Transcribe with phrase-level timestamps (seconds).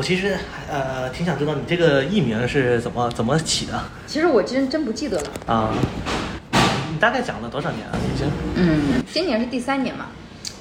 [0.00, 0.34] 我其实
[0.72, 5.30] 呃挺想知道你这个艺名是怎么怎么起的其实我真真不记得了。
[5.44, 5.74] 啊？
[6.90, 7.92] 你大概讲了多少年啊？
[8.10, 10.06] 已经嗯，今年是第三年嘛，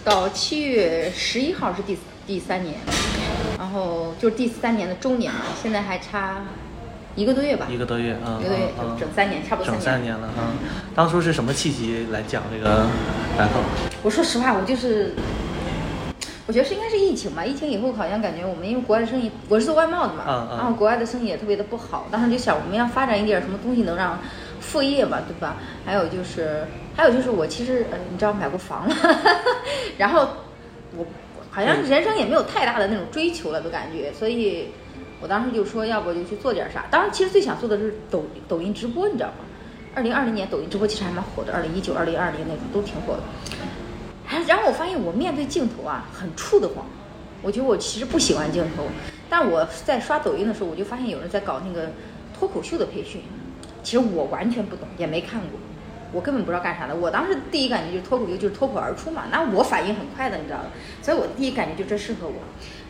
[0.03, 1.97] 到七月十一号是第
[2.27, 2.79] 第三年，
[3.57, 6.41] 然后就是第三年的周年嘛，现在还差
[7.15, 10.51] 一个多月吧，一个多月啊，一个多月嗯嗯整三年，差不多整三三年了啊。
[10.93, 12.85] 当初是什么契机来讲这个
[13.37, 13.61] 白头？
[14.03, 15.13] 我说实话，我就是，
[16.49, 17.45] 我觉得是应该是疫情吧。
[17.45, 24.17] 疫情以后好像感觉我们因为国外的生意，我是做外贸的嘛，嗯嗯然后国外的生意也特别的不好，当时就想我们要发展一点什么东西能让
[24.59, 25.57] 副业嘛，对吧？
[25.85, 28.95] 还有就是，还有就是我其实呃，你知道买过房了，
[29.95, 30.27] 然后
[30.97, 31.05] 我
[31.51, 34.69] 好像人生也没有太大的那种追求了的感觉，所以
[35.21, 36.83] 我当时就说，要不就去做点啥。
[36.89, 39.45] 当然，其实最想做的是抖抖音直播，你知道吗？
[39.93, 43.19] 二零二零年抖音直播其实还蛮火的，二零一九、二零二零那种都挺火的。
[44.47, 46.85] 然后我发现我面对镜头啊很怵得慌，
[47.41, 48.83] 我觉得我其实不喜欢镜头，
[49.29, 51.91] 但我在刷抖音的时候，我就发现有人在搞那个
[52.37, 53.21] 脱口秀的培训，
[53.83, 55.59] 其实我完全不懂，也没看过，
[56.11, 56.95] 我根本不知道干啥的。
[56.95, 60.69] 我当时第一感觉就是脱口秀就是脱口而出嘛，那我反应很快的，你知道的，
[61.01, 62.33] 所以我第一感觉就这适合我。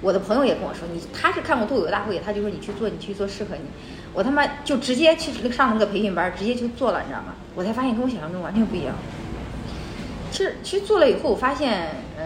[0.01, 3.61] 我的朋友也跟我说，你他是看过脱口秀大会，他就说你去做，你去做适合你。
[4.13, 7.35] 我他妈就直接去上那个培训班，直接就做了，你知道吗？
[7.55, 8.95] 我才发现跟我想象中完全不一样。
[10.31, 12.25] 其实其实做了以后，我发现，呃，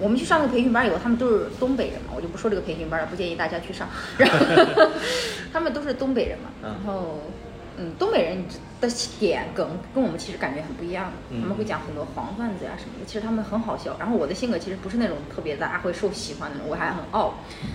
[0.00, 3.88] 我们去上那个培训班以后，他们都是东北人嘛，我就不说这个培训班了，不建议大家去上。
[4.18, 4.90] 然 后
[5.52, 7.20] 他们都是东北人嘛，嗯然后，
[7.76, 8.44] 嗯，东北人
[8.80, 8.88] 的
[9.18, 13.96] 点梗跟我们其实感觉很不一样，嗯他们会讲很多黄段子呀什么的，其实他们很好笑。
[13.98, 17.34] 然后我的性格其实不是那种特别大家会受喜欢的我还很傲，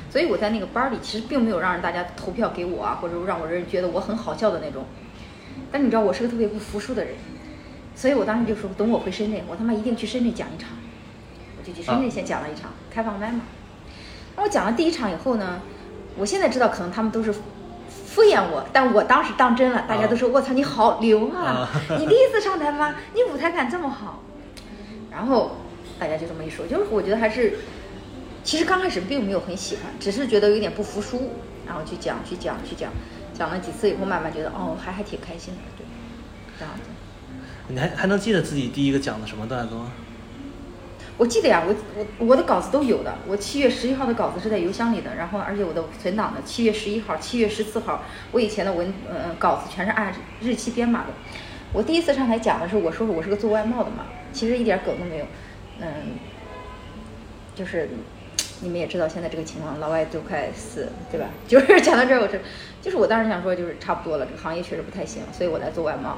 [0.10, 4.86] 所以我在那个班儿里其实并没有让大家投票给我啊，或者让我人觉得我很好笑的那种。
[5.72, 7.14] 但你知道我是个特别不服输的人，
[8.00, 10.70] 所以我当时就说，等我回深圳，我他妈一定去深圳讲一场。
[11.58, 13.42] 我就去深圳先讲了一场、开放麦嘛。
[14.36, 15.62] 然后我讲了第一场以后呢，
[16.16, 21.70] 我现在知道可能他们都是敷衍我，但我当时当真了，大家都说我操你好牛啊！
[22.00, 22.96] 你第一次上台吗？
[23.14, 24.24] 你舞台感这么好。
[25.12, 25.58] 然后
[26.00, 27.56] 大家就这么一说，就是我觉得还是，
[28.46, 31.34] 其实刚开始并没有很喜欢，只是觉得有点不服输，
[31.68, 32.90] 然后去讲去讲去讲，
[33.34, 35.86] 讲了几次以后，慢慢觉得哦还还挺开心的，对，
[36.58, 36.84] 这样子。
[37.70, 39.92] 你还还能记得自己第一个讲的什么段子吗？
[41.18, 43.14] 我记得呀，我我我的稿子都有的。
[43.28, 51.08] 我七月十一号的稿子是在邮箱里的，然后而且我的存档的七月十一号、七月十四号，我以前的文呃稿子全是按日期编码的。
[51.74, 55.26] 我第一次上台讲的时候，我说我是个做外贸的嘛，其实一点梗都没有，
[55.82, 55.88] 嗯，
[57.54, 57.90] 就是
[58.62, 61.28] 你们也知道现在这个情况，老外都快死，对吧？
[61.48, 62.42] 就是讲到这儿，我是
[62.82, 66.18] 就是我当时想说，就是差不多了，这个行业确实不太行，所以我来做外贸，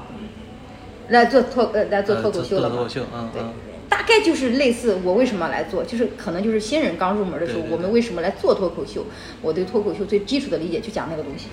[1.12, 2.74] 来做脱呃来做脱口秀了嘛。
[2.74, 3.52] 脱口秀，嗯对嗯。
[3.88, 9.04] 大概就是类似我为什么来做，就是可能就是新人刚入门的时候，我们为什么来做脱口秀？
[9.42, 11.48] 我对脱口秀最基础的理解就讲那个东西。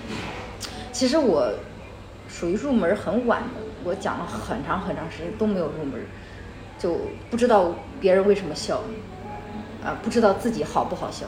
[0.90, 1.52] 其实我
[2.28, 6.00] 属于入门很晚的，我讲了很长很长时间都没有入门，
[6.78, 6.98] 就
[7.30, 8.82] 不知道别人为什么笑，
[9.84, 11.26] 啊、不知道自己好不好笑，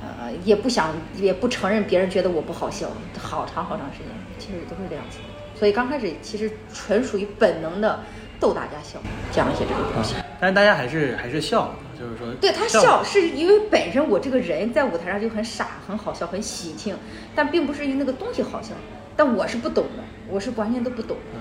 [0.00, 4.06] 呃，也不想也不承认别人觉得我不好笑，好长好长时间，
[4.38, 5.37] 其实都是这样子的。
[5.58, 8.00] 所以刚开始其实纯属于本能的
[8.38, 8.98] 逗大家笑，
[9.32, 10.14] 讲一些这个东西。
[10.14, 16.96] 啊但是大家还是还是笑，就是说对他笑，是因为本身我这个人在舞台上就很傻、很好笑、很喜庆，
[17.34, 18.68] 但并不是因为那个东西好笑。
[19.16, 21.16] 但我是不懂的，我是完全都不懂。
[21.34, 21.40] 嗯，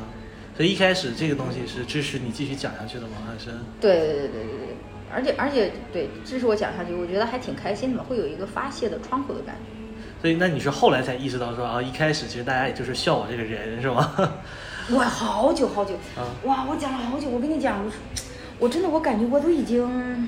[0.56, 3.18] 所以一开始这个东西是支持你继续讲下去的吗？
[3.28, 4.76] 还是对对对对对对，
[5.14, 9.78] 而且而且对支持我讲下去，我觉得还挺开心的嘛，会有一个发泄的窗口的感觉。
[10.22, 14.14] 所以那你是后来才意识到说啊，一开始其实大家也就是笑我这个人是吗？
[14.90, 17.28] 我，好久好久，啊哇，我讲了好久。
[17.30, 17.92] 我跟你讲，我
[18.58, 20.28] 我真的我感觉我都已经，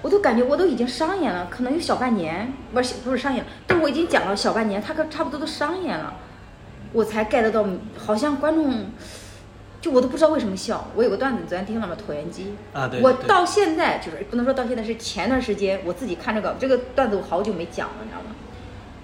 [0.00, 6.14] 我都感觉我都已经商演了，可能有小半年，不是不是商演，但我已经讲了小半年，他可差不多都商演了，
[6.92, 7.66] 我才 get 到，
[7.98, 8.86] 好像观众，
[9.80, 10.88] 就我都不知道为什么笑。
[10.94, 11.96] 我有个段子，你昨天听了吗？
[11.96, 12.54] 椭圆机。
[12.72, 18.31] 啊，对我到现在就是不能说到现在，是前段时间我自己看这个这个段子，我好久没讲了，你知道吗？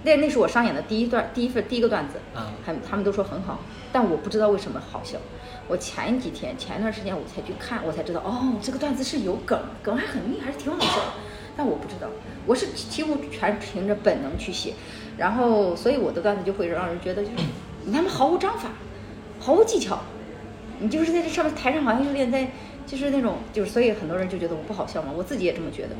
[0.04, 3.60] 那那是我上演的第一段第一份第一个段子，嗯他们他们都说很好，
[3.92, 5.18] 但我不知道为什么好笑。
[5.66, 11.12] 我前几天前一段时间我才去看，我才知道哦，这个段子是有梗，梗还很密，还是挺好笑的。
[11.56, 12.08] 但我不知道，
[12.46, 14.72] 我是几乎全凭着本能去写，
[15.18, 17.36] 然后所以我的段子就会让人觉得就是
[17.84, 18.70] 你他妈毫无章法，
[19.40, 19.98] 毫无技巧，
[20.78, 22.48] 你就是在这上面台上好像有点在
[22.86, 25.90] 就是那种就是所以很多人就觉得我不好笑嘛，我自己也这么觉得。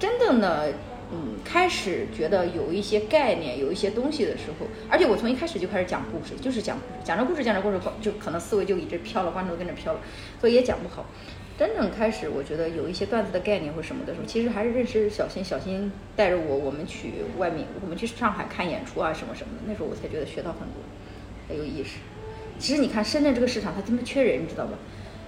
[0.00, 0.74] 真正的
[1.14, 10.00] 嗯，开始觉得有一些概念，有一些东西的时候，而且我从一开始就开始讲故事，就是讲故事，讲着故事，讲着故事，就可能思维就一直飘了，观众跟着飘了，
[10.40, 11.04] 所以也讲不好。
[11.58, 20.82] 真正开始，我觉得有一些段子的概念或什么的时候，其实还是认识小新，小新带着我，我们去外面，我们去上海看演出啊，什么什么的，那时候我才觉得学到很多，
[21.48, 21.98] 很有意识。
[22.58, 24.78] 其实你看深圳这个市场，它他妈缺人，你知道吧？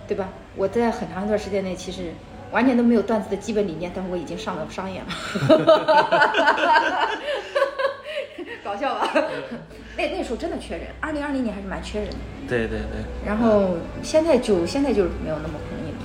[0.08, 0.32] 对吧？
[0.56, 2.12] 我在很长一段时间内，其实
[2.54, 5.10] 完全都没有段子的基本理念，但我已经上了商演了。
[8.62, 9.10] 搞笑吧？
[9.96, 12.16] 那那时候真的缺人，二零二零年还是蛮缺人的。
[12.48, 13.04] 对对对。
[13.26, 15.98] 然后现在就现在就没有那么容易了。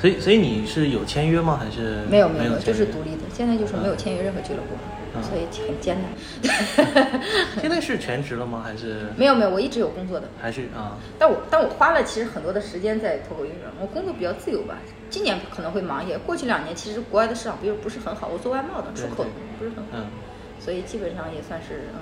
[0.00, 1.56] 所以所以你是有签约吗？
[1.62, 2.58] 还是没有没没有？
[2.58, 3.22] 就是独立的。
[3.32, 4.78] 现在就是没有签约任何俱乐部，嗯
[5.22, 6.10] 所以很艰难。
[7.60, 8.62] 现在是全职了吗？
[8.64, 10.28] 还是没有没有，我一直有工作的。
[10.40, 10.96] 还是啊？
[11.18, 14.76] 但我但我花了其实很多的时间在脱口秀上，我工作比较自由吧。
[15.10, 20.06] 今年可能会忙一些，过去两年其实国外的市场不是不是很好，我做外贸的，出口的不是很好，嗯。
[20.58, 22.00] 所以基本上也算是嗯。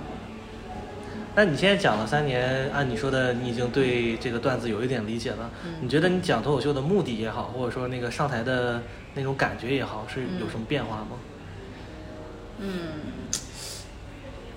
[1.35, 5.51] 那你现在讲了三年，按你说的，你已经对这个段子有一点理解了。
[5.65, 8.83] 嗯你觉得你讲脱口秀的目的也好，或者说那个上台的
[9.15, 11.09] 那种感觉也好，是有什么变化吗？
[11.13, 11.17] 嗯，
[12.63, 12.69] 嗯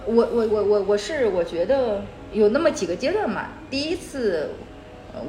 [0.06, 3.48] 我我我我我是我觉得有那么几个阶段嘛。
[3.72, 4.52] 第一次，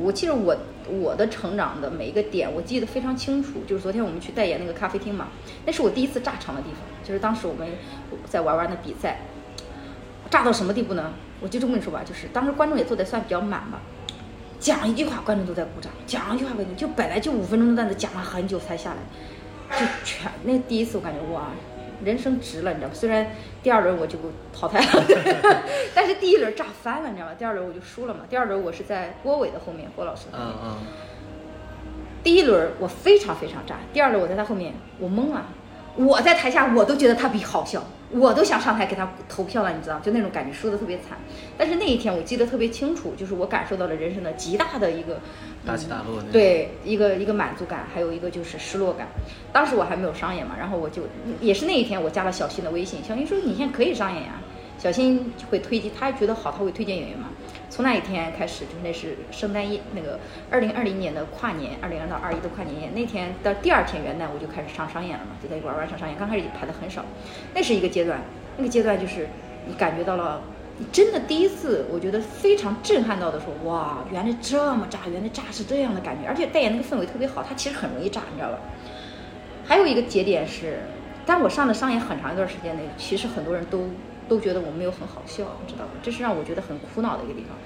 [0.03, 0.55] 我记得我
[0.87, 3.61] 我的成长的每一个点，我记得非常清楚。
[3.67, 5.29] 就是昨天我们去代言那个咖啡厅嘛，
[5.65, 6.81] 那是我第一次炸场的地方。
[7.03, 7.67] 就是当时我们
[8.29, 9.21] 在玩玩的比赛，
[10.31, 11.13] 炸到什么地步呢？
[11.41, 13.81] 我就这么跟你说吧，就是当时观众也坐的算比较满吧，
[14.59, 18.95] 讲一句话观众都在鼓掌，讲一句话观众就本来就五分钟的段子讲了很久才下
[19.71, 21.51] 来，就全那第一次我感觉哇，
[22.05, 22.95] 人生值了，你知道吗？
[22.95, 23.27] 虽然
[23.63, 24.19] 第二轮我就
[24.53, 25.05] 淘汰了，
[25.95, 27.33] 但是第一轮炸翻了，你知道吗？
[27.39, 28.21] 第二轮我就输了嘛。
[28.29, 30.49] 第二轮我是在郭伟的后面，郭老师后面。
[30.49, 30.77] 嗯嗯。
[32.23, 35.47] 第一轮我非常非常炸，第二轮我在他后面，我懵了。
[35.97, 41.17] 我在台下我都觉得他比好笑，我都想上台给他投票了，你知道，就那种感觉，输的特别惨。
[41.57, 45.19] 但是那一天我记得特别清楚，就是我感受到了人生的极大的一个
[45.65, 49.09] 大起大落对，一个一个满足感，还有一个就是失落感。
[49.53, 51.03] 当时我还没有商演嘛，然后我就
[51.41, 54.41] 也是那一天我加了小新的微信，小新说你现在可以商演呀、
[54.79, 57.29] 小新会推荐，他觉得好，他会推荐演员嘛。
[57.77, 60.19] 从那一天开始，就是那是圣诞夜那个
[60.51, 66.17] 二零二零年的跨年，二零二到二一的跨年夜那天的第二天元旦，我就开始上商演了嘛，就在一玩玩上商演。
[66.17, 67.05] 刚开始排的很少，
[67.53, 68.23] 那是一个阶段，
[68.57, 69.29] 那个阶段就是
[69.69, 70.41] 你感觉到了，
[70.79, 78.59] 你真的第一次，我觉得非常震撼到的说，哇，原来这么炸，原来炸是这样的感觉，而且代言那个氛围特别好，它其实很容易炸，你知道吧？
[79.67, 80.79] 还有一个节点是，
[81.27, 83.91] 当我上的商演很长一段时间内，其实很多人都
[84.29, 85.91] 都觉得我没有很好笑，你知道吧？
[86.03, 87.57] 这是让我觉得很苦恼的一个地方。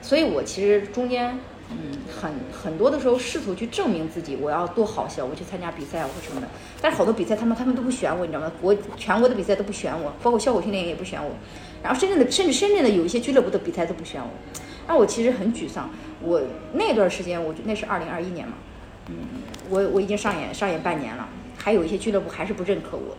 [0.00, 1.38] 所以我其实中间，
[1.70, 6.46] 嗯，很很多的时候试图去证明自己，我要多好笑，我去参加比赛啊或什么的。
[6.80, 8.52] 但是好多比赛他们他们都不选我，你知道吗？
[8.60, 11.30] 国全国的比赛都不选我，包括效果训练营也不选我。
[11.82, 14.28] 然后深圳的甚至深圳的有一些俱乐部的比赛都不选我，
[14.86, 15.88] 让我其实很沮丧。
[16.20, 16.40] 我
[16.72, 18.54] 那段时间，我那是二零二一年嘛，
[19.08, 19.16] 嗯，
[19.70, 21.26] 我我已经上演上演半年了，
[21.56, 23.16] 还有一些俱乐部还是不认可我，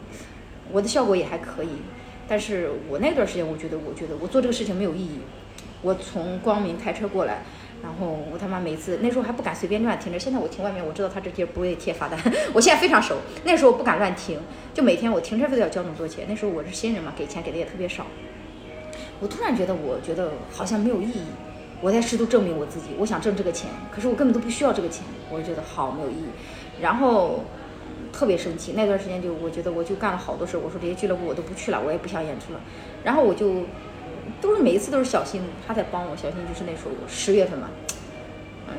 [0.72, 1.70] 我的效果也还可以，
[2.28, 5.20] 但是我那段时间，我觉得我觉得我做这个事情没有意义。
[5.82, 7.44] 我从光明开车过来，
[7.84, 12.20] 然后我他妈每次那时候还不敢随便乱停着，现在我停外面，我知道他这地儿不会贴罚单，
[12.54, 13.18] 我现在非常熟。
[13.44, 14.40] 那时候我不敢乱停，
[14.74, 16.26] 就每天我停车费都要交那么多钱。
[16.28, 18.08] 那时候我是新人嘛，给钱给的也特别少。
[19.20, 21.22] 我突然觉得，我觉得好像没有意义。
[21.82, 26.26] 我在试图证明我自己，我想挣这个钱，可是我根本都不需要这个钱，我就觉得好没有意义。
[26.82, 27.44] 然后
[28.18, 32.62] 特别生气，那段时间就我觉得我就干了好多事儿，我说这些俱乐部我都不去了，我也不想演出了。
[33.04, 33.64] 然后我就
[34.40, 37.70] 都是每一次都是小新他在帮我，小新就是那时候十月份嘛，
[38.70, 38.76] 嗯，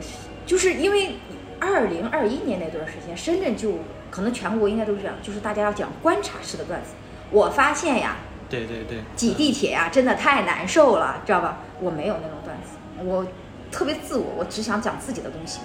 [0.47, 1.17] 就是因为
[1.61, 3.75] 二零二一年那段时间，深圳就
[4.11, 6.93] 可能全国应该都是这样，就是大家要讲观察式的段子。
[7.31, 8.17] 我发现呀，
[8.49, 11.59] 对对对，挤地铁呀、真的太难受了，知道吧？
[11.81, 13.27] 我没有那种段子，我
[13.71, 15.61] 特别自我，我只想讲自己的东西。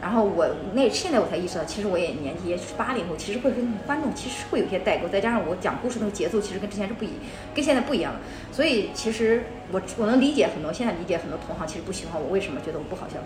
[0.00, 7.10] 然后我那现在我才意识到，其实我也年纪也是八零后，其实会跟观众其实会有些代沟，再加上我讲故事那个节奏，其实跟之前是不一，
[7.54, 8.20] 跟现在不一样了。
[8.52, 13.16] 所以其实我我能理解很多，现在理解很多同行其实不喜欢我，为什么觉得我不好笑？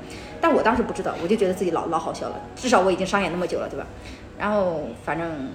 [0.40, 3.86] 但我当时不知道，我就觉得自己老老好笑了，至少我已经商演那么久了，对吧？
[4.38, 5.50] 然后反正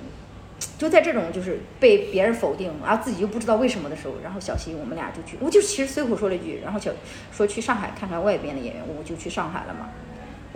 [0.77, 6.91] 就在这种就是被别人否定，然后自己又不知道为什么的时候，然后小溪我们俩就去，我就其实随口说了一句，然后小
[7.31, 9.89] 说去上海看看外边的演员，我就去上海了嘛。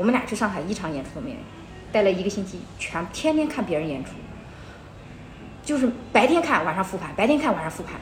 [0.01, 1.35] 我们俩去上海一场演出都没有，
[1.91, 4.13] 待了一个星期，全天天看别人演出，
[5.63, 7.93] 就是白天看晚上复盘，白天看晚上复盘，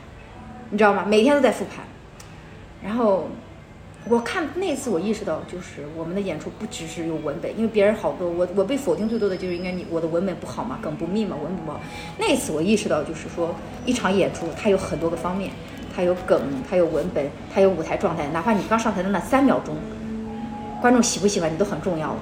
[0.69, 1.03] 你知道吗？
[1.05, 1.83] 每天都在复盘。
[2.81, 3.27] 然后
[4.07, 11.81] 我看那次我意识到，就是我们的演出不只是有文本，因为别人好多我我被否定最多的就是应该你我的文本不好嘛，梗不密嘛，文不好。
[12.17, 13.53] 那次我意识到，就是说
[13.85, 15.51] 一场演出它有很多个方面，
[15.93, 19.75] 它有梗，它有文本，它有舞台状态，哪怕你刚上台的那三秒钟。
[20.81, 22.19] 观众喜不喜欢你都很重要了。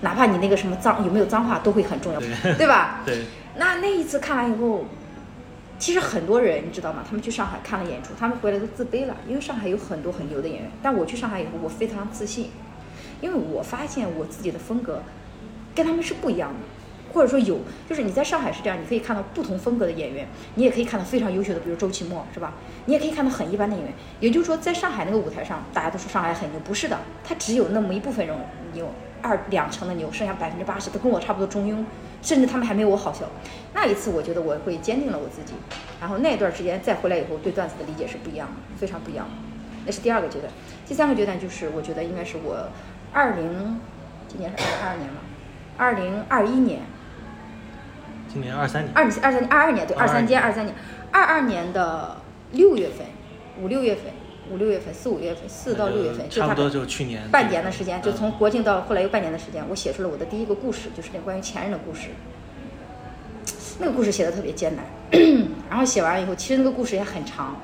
[0.00, 3.00] 哪怕你那个什么脏有没有脏话都会很重要，对 对吧？
[3.06, 3.24] 对，
[3.56, 4.84] 那那一次看完以后，
[5.78, 7.04] 其实很多人你知道吗？
[7.06, 10.70] 他们去上海看了演出，他们回来都自卑了，因为上海有很多很牛的演员。
[10.82, 12.50] 但我去上海以后，我非常自信，
[13.20, 15.02] 因为我发现我自己的风格
[15.74, 16.56] 跟他们是不一样的，
[17.12, 22.54] 或者说有，就是你在上海是这样，你可以看到不同风格的演员，你也可以看到非常优秀的，比如周奇墨，是吧？
[22.86, 23.94] 你也可以看到很一般的演员。
[24.20, 28.36] 也就是说，在上海那个舞台上，大家都说上海很牛，不是的，他只有那么一部分人
[28.72, 28.88] 牛，
[29.20, 31.84] 二两成的牛，剩下百分之八十都跟我差不多中庸，
[32.22, 33.26] 甚至他们还没有我好笑。
[33.74, 35.54] 那一次，我觉得我会坚定了我自己，
[36.00, 39.32] 然后那段时间再回来以后，对段子的理解是不一样的，非常不一样的。
[39.84, 40.52] 那是第二个阶段，
[40.86, 42.68] 第三个阶段就是我觉得应该是我
[43.12, 43.80] 二零，
[44.28, 45.20] 今年是二零二二年嘛，
[45.76, 46.82] 二零二一年，
[48.32, 50.74] 今年二三年，二二三年二二年对二三22间二三年，
[51.10, 52.16] 二二年的
[52.52, 53.06] 六月份，
[53.60, 54.04] 五六月份，
[54.50, 62.08] 五六月份四五月份四到六月份，差不多就去年半年的时间，就嗯从国庆到后来又半年的时间，我写出了我的第一个故事，就是那关于前任的故事。
[63.78, 64.84] 那个故事写的特别艰难，
[65.68, 67.56] 然后写完以后，其实那个故事也很长，啊、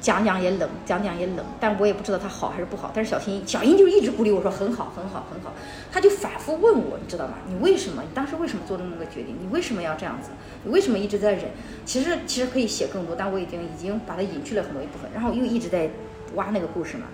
[0.00, 2.90] 讲讲也冷，讲讲也冷，但我也不知道他好还是不好。
[2.94, 5.52] 但是小新小英就一直鼓励我说很好，很好，很好。
[5.90, 7.34] 他就反复问我，你知道吗？
[7.48, 8.02] 你为什么？
[8.02, 9.36] 你当时为什么做那么个决定？
[9.40, 10.30] 你为什么要这样子？
[10.64, 11.44] 你为什么一直在忍？
[11.84, 15.90] 其实其实可以写更多，但我已经已经把它隐去了很多一部分，然后又一直在
[16.34, 17.06] 挖那个故事嘛。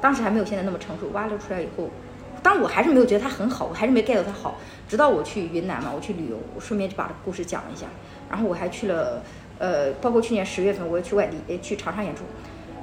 [0.00, 1.88] 当时还没有现在那么成熟，挖了出来以后，
[2.42, 4.58] 当我还是没有觉得他很好，我还是没 get 到他好。
[4.88, 7.86] 直到我去云南嘛，我去旅游，我顺便就把这个故事讲了一下，
[8.28, 9.22] 然后我还去了，
[9.62, 12.24] 呃，包括去年十月份我也去外地，也去长沙演出，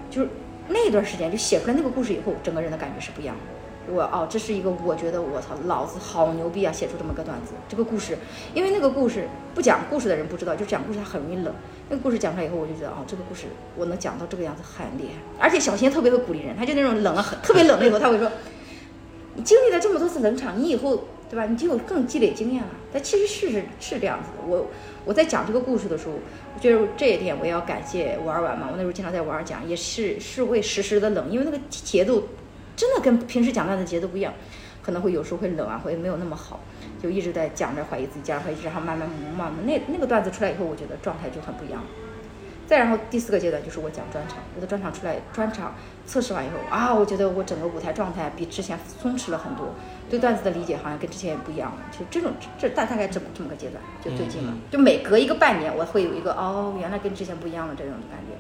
[0.09, 0.29] 就是
[0.69, 3.93] 那段时间就写出来那个故事以后，整个人的感觉是不一样的。
[3.93, 6.71] 我哦，这是一个我觉得我操，老子好牛逼啊！
[6.71, 8.17] 写出这么个段子，这个故事，
[8.53, 11.53] 因为那个故事不讲故事的人不知道，就讲故事他很容易冷。
[11.89, 15.19] 那个故事讲出来以后，我就觉得哦，这个故事我能讲到这个样子很厉害。
[15.38, 18.31] 而且小新特别会鼓励人，他就那种冷了很特别冷了以后，他会说，
[19.36, 22.69] 你经历了这么多次冷场，你以后对吧，你就有更积累经验了。
[22.93, 24.48] 但其实是是是这样子的。
[24.48, 24.67] 我
[25.03, 26.13] 我在讲这个故事的时候，
[26.60, 32.24] 就是这一点我也要感谢玩玩嘛，我那时候经常在玩儿讲，也是是会时时的冷，因为那个节奏
[32.75, 34.34] 真的跟平时讲段的节奏不一样，
[34.82, 36.60] 可能会有时候会冷啊，会没有那么好，
[37.01, 41.82] 就一直在讲着怀疑自己，讲着怀疑自己，然后慢慢慢慢那那个段子出来以后，我觉得状态就很不一样。
[42.68, 45.74] 再然后第四个阶段就是我讲专场，我的专场出来，专场
[46.06, 49.74] 测试完以后啊，我觉得我整个舞台状态比之前松弛了很多，
[50.10, 51.78] 对段子的理解好像跟之前也不一样了。
[51.92, 54.51] 就这种这大大概这么这么个阶段，就最近了。
[54.51, 58.36] 嗯就每隔一个半年，我会有一个哦，原来跟之前不一样了这种感觉。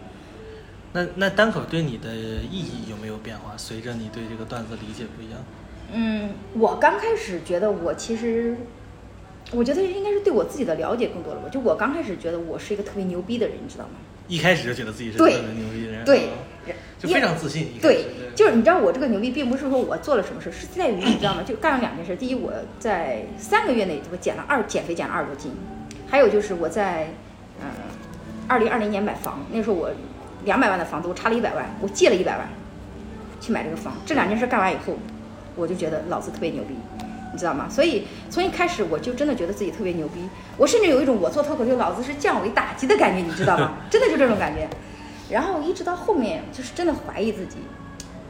[0.91, 3.53] 那那单口对你的意义有没有变化？
[3.55, 5.39] 随着你对这个段子理解不一样，
[5.93, 8.57] 嗯，我刚开始觉得我其实，
[9.51, 11.49] 我觉得应该是对我自己的了解更多了吧。
[11.49, 13.91] 就我刚开始觉得我是一个特别牛逼的人，你知道吗？
[14.29, 16.37] 一开始就觉得自己是对特别牛逼的人，对啊，
[16.97, 17.71] 就非常自信。
[17.81, 18.05] 对，
[18.35, 21.41] 就是你知道我这个牛逼，并不是说我做了什么事，是在于你知道吗？
[21.43, 22.15] 就干了两件事。
[22.15, 25.51] 第一，我在三个月内我减了二减肥减了二十多斤，
[26.07, 27.07] 还有就是我在
[27.59, 27.65] 嗯
[28.47, 29.89] 二零二零年买房，那时候我
[30.45, 32.47] 两百万的房子，我差了一百万，我借了一百万
[33.41, 33.93] 去买这个房。
[34.05, 34.95] 这两件事干完以后，
[35.55, 36.75] 我就觉得老子特别牛逼。
[37.31, 37.67] 你知道吗？
[37.69, 43.77] 所以从一开始我就真的觉得自己特别牛逼，我甚至有一种我做脱口秀老子是降维打击的感觉，你知道吗？
[43.89, 44.67] 真的就这种感觉。
[45.29, 47.57] 然后一直到后面，就是真的怀疑自己。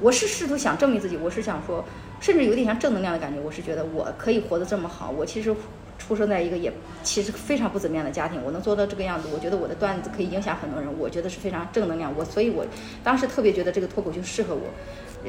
[0.01, 1.83] 我是试图想证明自己，我是想说，
[2.19, 3.39] 甚至有点像正能量的感觉。
[3.39, 5.53] 我是觉得我可以活得这么好，我其实
[5.97, 6.71] 出生在一个也
[7.03, 12.13] 其实非常不怎么样的家庭，我能做到这个样子，我觉得我的段子可以影响很多人，我觉得是非常正能量。
[12.17, 12.65] 我所以，我
[13.03, 14.61] 当时特别觉得这个脱口秀适合我，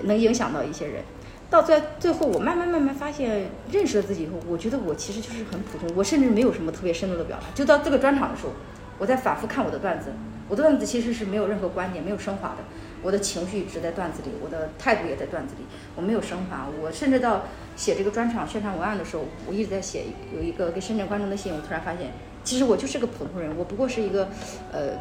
[0.04, 1.02] 能影响到一些人。
[1.50, 7.46] 到最最后，我慢慢慢慢发现，认识了自己以后，我觉得我其实就是很普通，我甚至没有什么特别深度的表达。
[7.54, 8.52] 就到这个专场的时候，
[8.98, 10.12] 我在反复看我的段子，
[10.48, 12.58] 我的段子其实是没有任何观点，没有升华的。
[13.02, 15.64] 我的情绪只在段子里，我的态度也在段子里，
[15.96, 16.68] 我没有升华。
[16.80, 17.42] 我甚至到
[17.74, 22.12] 写这个专场宣传文案的时候，我一直在写有一个给深圳观众的信，我突然发现，
[22.44, 24.28] 其实我就是个普通人，我不过是一个，
[24.70, 24.92] 呃。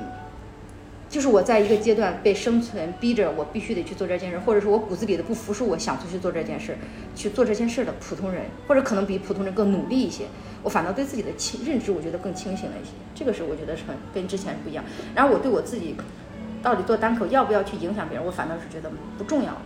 [1.10, 6.78] 就是我在一个阶段被生存逼着，我必须得去做这件事，或者是我骨子里的不服输，我想出去做这件事，
[7.16, 10.26] 去做这件事的普通人，或者可能比普通人更努力一些。
[10.62, 12.92] 我反倒对自己的清认知，我觉得更清醒了一些。
[13.16, 14.84] 这个是我觉得是很跟之前不一样。
[15.16, 15.96] 然后我对我自己
[16.62, 19.62] 到底做单口要不要去影响别人，我反倒是觉得不重要了。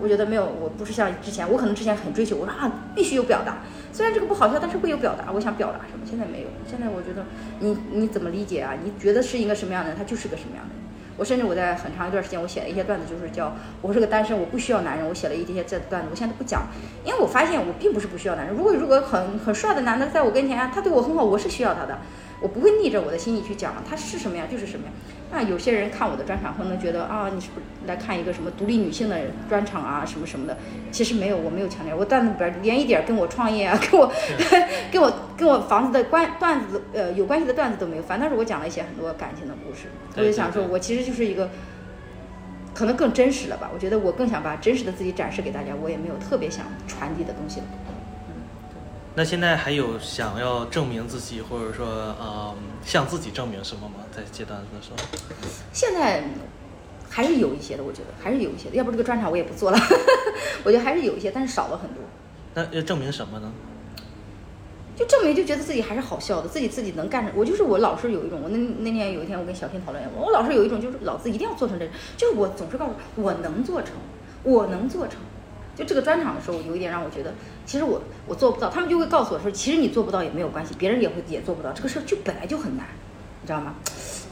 [0.00, 3.58] 我觉得没有，我不是像之前，我可能之前很追求，我说啊必须有表达，
[3.92, 6.06] 虽然这个不好笑，但是会有表达，我想表达什么。
[6.08, 7.26] 现在没有，现在我觉得
[7.60, 8.74] 你你怎么理解啊？
[8.82, 10.84] 你觉得是一个什么样的人，他就是个什么样的人。
[11.16, 13.52] 我甚至我在很长一段时间，我写了一些段子，就是叫
[13.82, 15.08] 我是个单身，我不需要男人。
[15.08, 16.68] 我写了一些这段子，我现在都不讲，
[17.04, 18.54] 因为我发现我并不是不需要男人。
[18.56, 21.98] 如果如果很很帅的男的在我跟前，他对我很好，我是需要他的。
[22.40, 24.94] 我不会逆着我的心意去讲，它是什么样就是什么样。
[25.30, 29.18] 那有些人看我的专场，可能觉得啊，你是不是来看一个什么独立女性的
[29.48, 30.56] 专场啊，什么什么的？
[30.90, 34.10] 其实没有，我没有强调，我段子里边连一点跟我创业啊， 跟我
[34.90, 39.88] 跟我跟我房子的关段子呃有关系的段子都没有，反倒是我讲了一些很多感情的故事。
[40.16, 41.48] 我就想说，我其实就是一个。
[42.74, 43.68] 可能更真实了吧？
[43.74, 47.66] 我觉得我更想把真实的自己展示给大家，我也没有特别想传递的东西了。
[49.18, 53.94] 那现在还有想要证明自己，或者说嗯向自己证明什么吗？
[54.14, 54.96] 在阶段子的时候？
[55.72, 56.22] 现在
[57.10, 58.76] 还是有一些的，我觉得还是有一些的。
[58.76, 59.78] 要不这个专场我也不做了。
[60.62, 62.04] 我觉得还是有一些，但是少了很多。
[62.54, 63.50] 那要证明什么呢？
[64.94, 67.32] 就证明就觉得自己还是好笑的，自己自己能干成。
[67.34, 73.94] 我就是我老是有一种，我那那天有一天我跟小天讨论，我老是有一种就是老子一定要做成这，就是我总是告诉我能做成，
[74.44, 75.16] 我能做成。
[75.78, 77.32] 就这个专场的时候，有一点让我觉得，
[77.64, 78.68] 其实我我做不到。
[78.68, 81.72] 他们就会告诉我说，其实你做不到也没有关系，别人也会也做不到。
[81.72, 82.84] 这个事儿就本来就很难，
[83.40, 83.76] 你知道吗？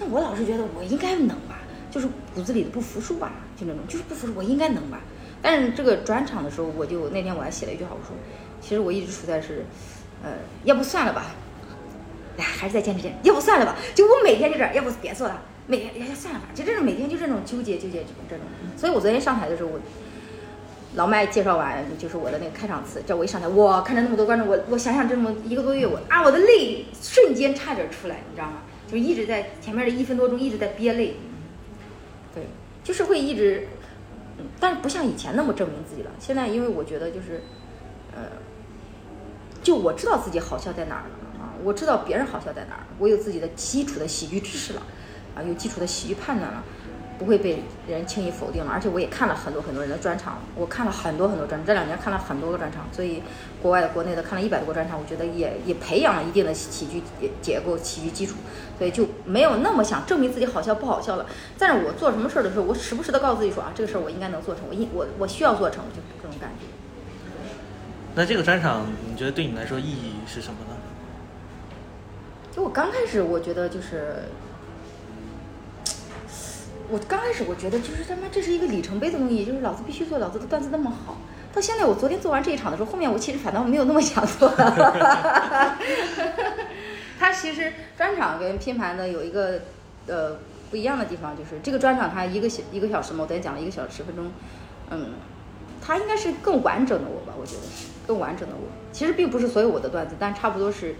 [0.00, 1.61] 那我老是觉得我应该能吧，
[1.91, 5.00] 就是骨子里的不服输吧，就那种就是不服输，我应该能吧。
[5.41, 8.17] 但是这个专场的时候，我就那天我还写了一句话，我说，
[8.61, 9.65] 其实我一直处在是。
[10.25, 10.33] 呃，
[10.65, 11.26] 要不算了吧，
[12.38, 13.29] 哎，还是再坚持坚持。
[13.29, 18.45] 要不算了吧，就我每天就这样，要不别做了，每天哎呀算了吧，就这种每天就这种纠结纠结这种。
[18.79, 19.79] 所以我昨天上台的时候，我
[20.95, 28.62] 老麦介绍完就是我的那个开场词，叫我一上台，哇，看着那么多观众，我我想想这么一个多月，我啊我的泪瞬间差点出来，你知道吗？
[28.88, 31.16] 就一直在前面的一分多钟一直在憋泪。
[32.35, 32.47] 对，
[32.85, 33.69] 就是会一直，
[34.61, 36.11] 但是不像以前那么证明自己了。
[36.19, 37.43] 现在因为我觉得就是，
[38.14, 38.23] 呃。
[39.62, 44.83] 就我知道自己好笑在哪儿了啊，我知道别人好笑在哪儿，我有自己的基础的喜剧知识了，
[45.35, 46.62] 啊，有基础的喜剧判断了，
[47.18, 48.70] 不会被人轻易否定了。
[48.73, 53.23] 而且我也看了很多很多人的专场，我看了很多很多专场，这两年看了很多个专场，所以
[53.61, 57.02] 国外的、国内的看了一百多个专场，我觉得也也培养了一定的喜剧
[57.42, 58.37] 结构、喜剧基础，
[58.78, 61.26] 所以就没有那么想证明自己好笑不好笑了。
[61.58, 66.66] 但是我做什么事儿的时候，我时不时的告诉自己说啊，这个事儿我应该能做成，我应我我需要做成，就这种感觉。
[68.14, 70.76] 那这个专场，你觉得对你来说意义是什么呢？
[72.50, 74.23] 就我刚开始，我觉得就是，
[76.90, 81.16] 我刚开始我觉得就是他妈这是一个里程碑的东西，就是老子必须做，老子的段子那么好。
[81.52, 85.78] 到现在，我昨天做完这一场的时候，后面我其实反倒没有那么想做了。
[87.18, 89.60] 他其实专场跟拼盘的有一个
[90.06, 90.36] 呃
[90.70, 94.30] 不一样的地方，就是这个专场它一个小一个小时嘛，我昨天讲了一个小时十分钟，
[94.90, 95.10] 嗯。
[95.78, 98.66] 它应该是更完整的我吧，我觉得是更完整的我。
[98.90, 100.96] 其实并不是所有我的段子，但差不多是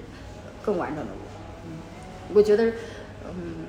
[0.64, 1.27] 更完整的我。
[1.64, 1.72] 嗯，
[2.33, 2.66] 我觉得，
[3.25, 3.66] 嗯，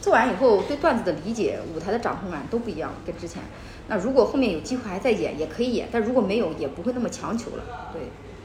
[0.00, 3.42] 做完以后对段子的理解、舞台的掌控感都不一样，跟之前。
[3.88, 7.64] 那如果后面有机会还在演，也可以演；但如果没有，也不会那么强求了。
[7.92, 8.02] 对。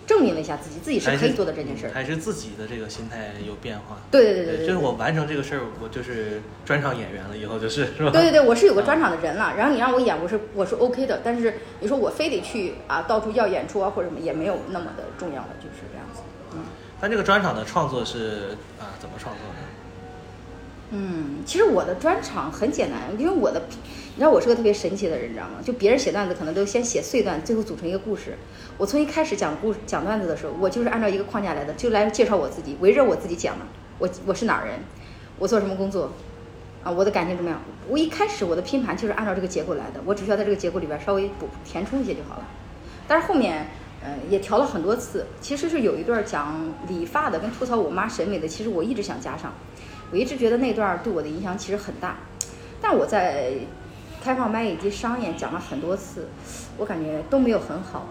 [0.08, 3.98] 证明了一下自己，自己是可以做的这件事儿，还是自己的这个心态有变化。
[4.12, 8.12] 对对对对，就是我完成这个事儿，我就是专场演员了，以后就是是吧？
[8.12, 9.56] 对对对，我是有个专场的人了。
[9.58, 11.22] 然后你让我演，我是我是 OK 的。
[11.24, 16.22] 但是你说我非得去啊，到处要演出啊或者什么，也没有那么的重要了，就是这样子。
[16.54, 16.60] 嗯。
[17.02, 19.75] 但这个专场的创作是啊，怎么创作的？
[20.98, 23.62] 嗯，其实我的专场很简单，因为我的。
[24.18, 25.56] 你知道我是个特别神奇的人，你知道吗？
[25.62, 28.38] 就别人写段子可能都先写碎段，最后组成一个故事。
[28.78, 33.66] 我从一开始讲故事、讲段子的时候，我就是按照一个框架来的，就来介绍我自己，围着我自己讲的。
[34.00, 34.80] 我我是哪儿人？
[35.38, 36.14] 我做什么工作？
[36.82, 37.60] 啊，我的感情怎么样？
[37.90, 42.48] 我一开始我的拼盘就是按照这个结构来的，我只需要在这个结构里边稍微补填充一些就好了。
[43.10, 43.68] 但是后面，
[44.02, 45.26] 嗯，也调了很多次。
[45.42, 49.54] 其实是有一段讲理发的跟吐槽我妈审美的，其实我一直想加上。
[50.12, 52.18] 我一直觉得那段对我的影响其实很大，
[52.82, 53.54] 但我在。
[54.24, 56.28] 开放麦以及商演讲了很多次，
[56.80, 58.08] 我感觉都没有很好。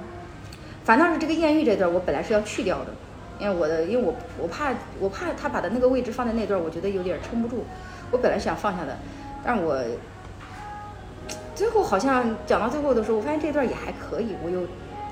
[0.84, 2.94] 反倒是这个艳遇这段，我本来是要去掉的，
[3.40, 7.64] 因为我的，因为我我怕我怕他把的那个位置放在那段，我觉得有点撑不住。
[8.12, 8.96] 我本来想放下的，
[9.44, 9.76] 但我
[11.56, 14.36] 最后好像讲到最后的时候，我发现这段也还可以。
[14.44, 14.60] 我又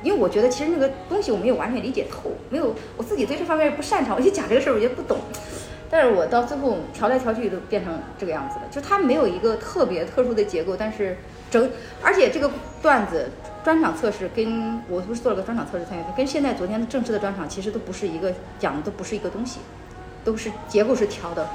[0.04, 5.18] 因为我觉得其实那个东西我没有完全理解透，没有我自己对这方面不擅长，我就讲这个事儿，我觉得不懂。
[5.92, 11.18] 但是我到最后调来调去都变成这个样子了，就它没有一个特别特殊的结构，但是
[11.50, 12.50] 整，而且这个
[12.80, 13.30] 段子
[13.62, 19.60] 专场测试跟我不是做了个专场测试参与，跟现在昨天正式的专场其实都不是一个讲的都不是一个东西，
[20.24, 21.46] 都是结构是调的，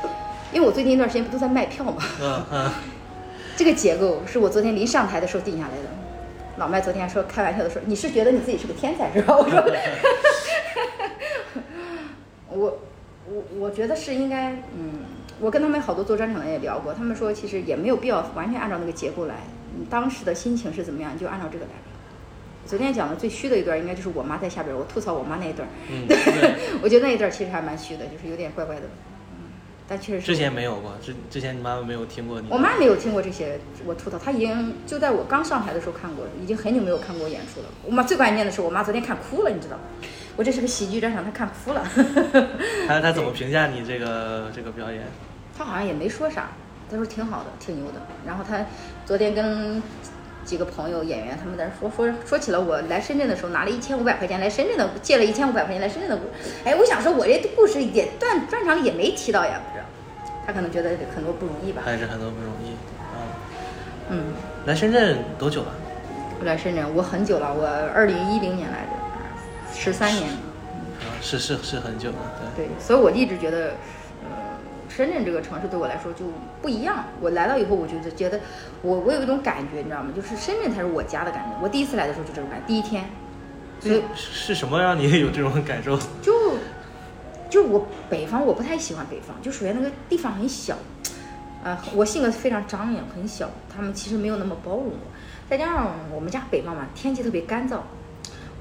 [0.53, 2.71] 因为我最近一段时间不都在卖票嘛，嗯嗯，
[3.55, 5.89] 这个结构是我昨天临上台的时候定下来的，
[6.57, 9.35] 老麦昨天说开玩笑的说你是觉得你自己是个天才是吧？
[9.35, 9.65] 我说，
[12.49, 12.77] 我。
[13.29, 15.05] 我我觉得是应该，嗯，
[15.39, 19.35] 我跟他们好多做专场的也聊过，他们说其实也没有必要完全按照那个结构来，
[19.77, 21.71] 你当时的心情是怎么样，就按照这个来。
[22.65, 25.67] 昨天讲的最虚的一段，应该就是我妈在下边，我吐槽我妈那一段。
[25.89, 28.81] 嗯， 对，我觉得那一段其实还蛮虚的，就是有点怪怪的。
[29.31, 29.51] 嗯，
[29.87, 32.47] 但确实之前没有过，之之前你妈妈没有听过你。
[32.49, 37.67] 我妈没有听过这些我吐槽，她已经就在我刚上台的时候看过，已经很久没有看过我演出了。
[37.85, 39.83] 我妈最关键的是，我妈昨天看哭了，你知道吗？
[40.37, 41.83] 我这是个喜剧专场，他看哭了。
[42.87, 45.01] 他他怎么评价你这个这个表演？
[45.57, 46.49] 他好像也没说啥，
[46.89, 47.99] 他说挺好的，挺牛的。
[48.25, 48.63] 然后他
[49.05, 49.81] 昨天跟
[50.45, 56.53] 几个朋友演员他们在说说说起了我来深圳的时候拿了一千五百块钱来深圳的借了一千五百块钱来深圳的故事。
[56.63, 59.83] 哎，我想说我这故事也段专场里也没提到呀，不是？
[60.45, 61.81] 他可能觉得很多不容易吧？
[61.83, 62.71] 还是很多不容易
[63.11, 63.17] 啊。
[64.09, 64.25] 嗯，
[64.65, 65.73] 来深圳多久了？
[66.39, 68.91] 我来深圳我很久了，我二零一零年来的，
[69.77, 70.29] 十三年。
[70.29, 72.17] 啊，是是是很久了，
[72.55, 72.65] 对。
[72.65, 73.75] 对，所以我一直觉得，
[74.23, 74.57] 呃，
[74.89, 76.25] 深圳这个城市对我来说就
[76.61, 77.05] 不一样。
[77.21, 78.39] 我来到以后，我就觉得，
[78.81, 80.11] 我我有一种感觉，你知道吗？
[80.15, 81.55] 就是深圳才是我家的感觉。
[81.61, 83.05] 我第一次来的时候就这种感觉，第一天。
[83.79, 85.97] 所以是什么让你有这种感受？
[86.21, 86.33] 就。
[87.49, 90.75] 就我北方，我不太喜欢北方，就首先那个地方很小，
[91.63, 94.91] 呃，我性格非常张扬，很小，他们其实没有那么包容我。
[95.49, 97.77] 再加上我们家北方嘛，天气特别干燥。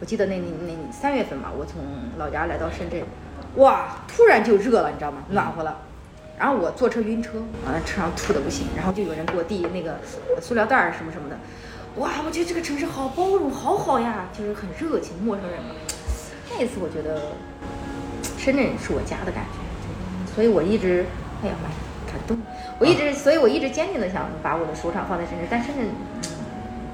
[0.00, 1.82] 我记得那那那三月份吧，我从
[2.18, 3.02] 老家来到深圳，
[3.56, 5.18] 哇，突然就热了，你知道吗？
[5.30, 5.78] 暖和了。
[6.38, 9.98] 然后我坐车晕车，完了，车上吐的不行，然后就有人给我递那个
[10.40, 11.36] 塑料袋儿什么什么的。
[11.96, 15.70] 哇，我觉得这个城市好包容，好好呀，就是很热情，陌生人嘛。
[16.50, 17.20] 那一次我觉得。
[18.38, 21.04] 深圳是我家的感觉，所以我一直，
[21.42, 21.74] 哎呀妈呀，
[22.06, 22.38] 感动！
[22.78, 25.84] 我一直，所以我一直坚定的想把我的首场放在深圳，但深圳，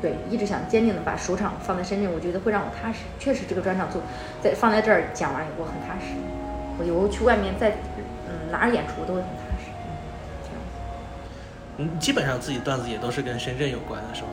[0.02, 2.98] 对，一直想坚定的把首场放在深圳，我觉得会让我踏实。
[3.20, 4.02] 确实，这个专场做
[4.42, 6.12] 在放在这儿讲完以后很踏实，
[6.76, 7.70] 我以后去外面再
[8.26, 9.70] 嗯哪儿演出都会很踏实。
[11.78, 14.28] 嗯，基本上自己段子也都是跟深圳有关的，是吧？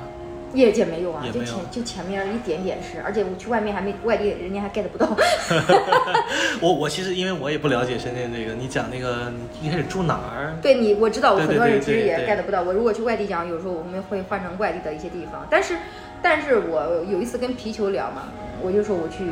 [0.53, 5.07] 业界没有啊，就前就前面一点点是，而且我去外面还没外地人家还 get 不到。
[6.61, 9.31] 我我其实因为我也不了解深圳这个，你讲那个
[9.61, 10.55] 你一开始住哪儿？
[10.61, 12.63] 对你我知道，我很多人其实也 get 不到。
[12.63, 15.75] 我如果去外地讲，有时候我们会换成外地的一些地方，但是
[16.21, 18.23] 但是我有一次跟皮球聊嘛，
[18.61, 19.25] 我就说我去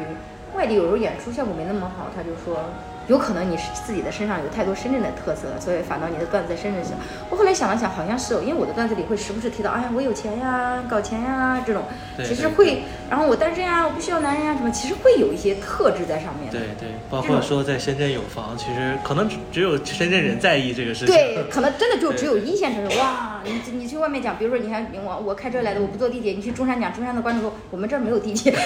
[0.56, 2.64] 外地有时候演出效果没那么好，他就说。
[3.08, 6.94] 有可能你是自己的身上有太多深圳的特色，所以反倒你的段子在深圳行。
[7.30, 11.84] 我后来想了想，好像是哦，因为我的段子里会时不时提到，哎呀，我有钱呀，搞钱呀这种，
[12.18, 16.52] 其实会，然后我单身呀，我不需要男人呀什么，其实会有一些特质在上面。
[16.52, 21.16] 对对，包括说在深圳有房，其实可能只只有深圳人在意这个事情。
[21.16, 22.98] 对， 可能真的就只有一线城市。
[23.00, 28.52] 哇，你你去外面讲，比如说你还我我开车来的，我不坐地铁，你去中山讲，中山的观众说我们这儿没有地铁，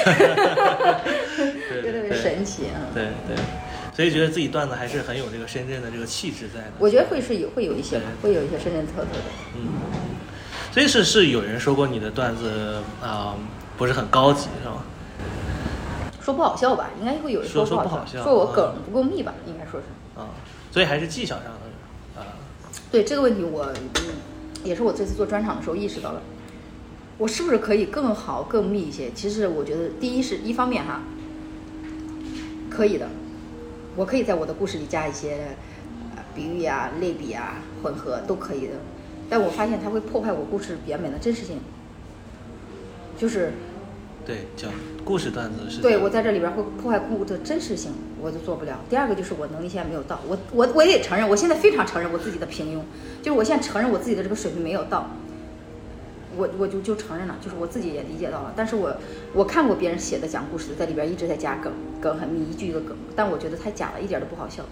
[1.84, 2.90] 对特别神奇啊。
[2.94, 3.36] 对对。
[4.02, 6.72] 所以觉得自己段子还是很有这个深圳的这个气质在的。
[6.80, 9.30] 我觉得会是有会有一些，会有一些深圳特色的。
[9.56, 9.62] 嗯，
[10.72, 13.36] 所以是是有人说过你的段子啊
[13.78, 14.82] 不是很高级是吗？
[16.20, 19.86] 说不好笑吧，应该会有人说不好笑，说我梗不够密吧，应该说是。
[20.20, 20.30] 啊，
[20.72, 22.26] 所以还是技巧上的啊。
[22.92, 24.02] 对这个问题，我嗯
[24.64, 26.24] 也是我这次做专场的时候意识到了，
[27.20, 29.12] 我是不是可以更好更密一些？
[29.12, 31.04] 其实我觉得第一是一方面哈，
[32.68, 33.08] 可以的。
[33.96, 35.56] 我可以在我的故事里加一些，
[36.16, 38.74] 呃，比喻啊、类比啊、混合都可以的，
[39.30, 41.60] 但我发现它会破坏我故事原本的真实性，
[43.18, 43.52] 就是，
[44.26, 44.72] 对，讲
[45.04, 48.80] 故事段子是，对我在这里边会破坏故事的真实性，我就做不了。
[48.90, 52.82] 第二个就是我能力现在没有到，我我我也承认，我现在非常承认我自己的平庸，
[53.22, 55.10] 就是我现在承认我自己的这个水平没有到。
[56.38, 58.96] 我我就就承认了，就是我自己也理解到了，但是我
[59.34, 64.64] 我看过别人写的讲故事，在里边一直在加梗，梗很密，一句一个梗，但我觉得太假了，一点都不好笑。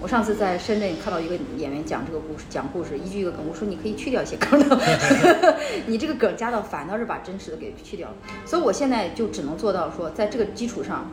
[0.00, 4.78] 我上次在深圳看到一个演员讲这个故事，讲故事一句一个梗，我说你可以去掉一些梗的，
[5.86, 8.14] 你这个梗加到反倒是把真实的给去掉了。
[8.44, 11.10] 所以我现在就只能做到说，在这个基础上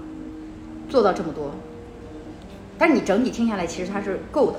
[0.89, 1.51] 做到这么多，
[2.77, 4.57] 但是你整体听下来其实它是够的。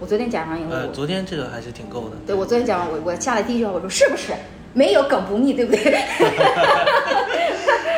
[0.00, 2.16] 我昨天讲完以后，呃，昨天这个还是挺够的。
[2.26, 4.32] 对我昨天讲完，我我下来第一句话我说是不是？
[4.78, 5.82] 没有梗不密，对不对？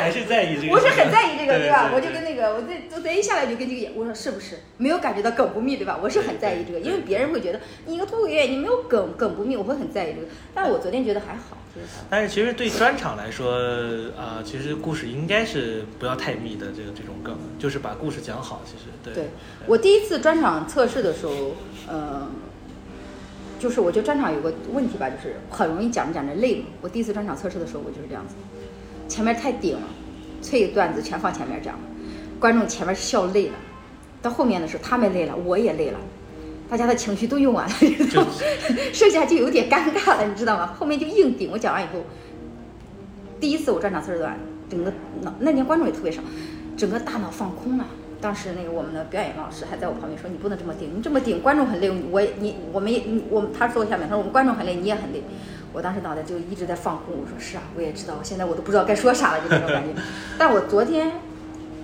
[0.00, 0.72] 还是在意这个。
[0.72, 1.90] 我是很在意这个，对吧？
[1.94, 5.98] 我就跟那个，我这我一下来就跟这个演，我说是不是没有感觉到梗不密，对吧？
[6.02, 10.26] 我是很在意这个，因为别人会觉得你一个脱口演员，你没有梗，梗不密，我会很在意这个。
[10.54, 11.58] 但我昨天觉得还好。
[12.08, 13.52] 但是其实对专场来说，
[14.16, 18.62] 啊，其实故事应该是不要太密的，这个这种梗，就是把故事讲好。
[18.64, 19.12] 其实对。
[19.12, 19.30] 对
[19.66, 22.26] 我第一次专场测试的时候，呃。
[23.60, 26.64] 就是我觉得专场有个问题吧，就是很容易讲着讲着累了。
[26.80, 28.34] 我第一次专场测试的时候，我就是这样子，
[29.06, 29.82] 前面太顶了，
[30.40, 31.80] 脆段子全放前面讲了，
[32.40, 33.54] 观众前面笑累了，
[34.22, 35.98] 到后面的时候他们累了，我也累了，
[36.70, 37.74] 大家的情绪都用完了，
[38.94, 40.74] 剩下就有点尴尬了，你知道吗？
[40.78, 41.50] 后面就硬顶。
[41.52, 42.02] 我讲完以后，
[43.38, 44.38] 第一次我专场测试段，
[44.70, 46.22] 整个脑那天观众也特别少，
[46.78, 47.84] 整个大脑放空了。
[48.20, 55.22] 当时那个我们的表演老师还在我旁边说：“你不能这么顶，你这么顶观众很累，我你我们也我们他坐下面，他说我们观众很累，你也很累。”
[55.72, 59.94] 我当时脑袋就一直在放空，我说：“是啊，我也知道，现在我都不知道该说啥了，就那种感觉。
[60.36, 61.12] ”但我昨天，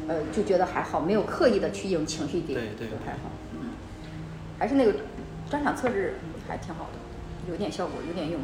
[0.08, 3.70] 呃，就觉得还好，没有刻意的去用情绪顶，对对就还好，嗯，
[4.58, 4.92] 还是那个
[5.48, 6.16] 专场测试
[6.48, 8.40] 还挺好的，有点效果，有点用。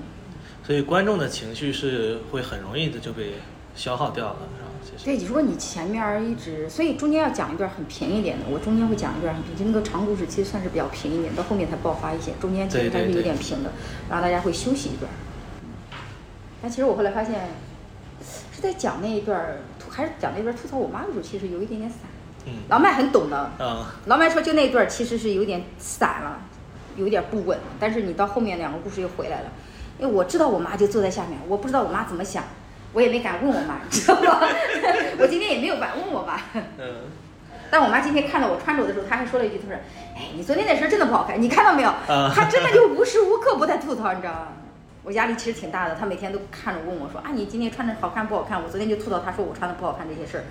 [0.64, 3.34] 所以观众的情绪是会很容易的就被
[3.74, 4.70] 消耗掉了，是吧？
[4.84, 13.70] 其实对，如果你前面一直，所以中间要讲一段很平一点的，我中间会讲一段很平，就那个长故事其实算是比较平一点，到后面才爆发一些，中间其实还是有点平的，
[14.08, 15.10] 然后大家会休息一段。
[16.60, 17.48] 但其实我后来发现，
[18.52, 22.00] 是在讲那一段，还是讲那段吐槽我妈的时候，其实有一点点散。
[22.46, 22.52] 嗯。
[22.68, 26.38] 老麦很懂的，啊，老麦说就那一段其实是有点散了，
[26.96, 29.52] 有点不稳，但是你到后面两个故事又回来了，
[29.98, 32.44] 因为我知道我妈就坐在下面，我不知道我妈怎么想，
[32.92, 34.40] 我也没敢问我妈，你知道吗？
[35.18, 36.40] 我今天也没有敢问我妈。
[36.78, 37.10] 嗯，
[37.70, 39.76] 但我妈今天看到我穿着的时候，她还说了一句，她说
[40.16, 44.48] ：“哎，你昨天那身真的不好看，你看到没有？”啊她真的就无时无刻不在吐槽，你知道吗？
[45.04, 50.44] 我压力其实挺大的，她每天都看着问我说：“啊，你今天穿着好看不好看？”我昨天就吐槽她说我穿的不好看这些事儿，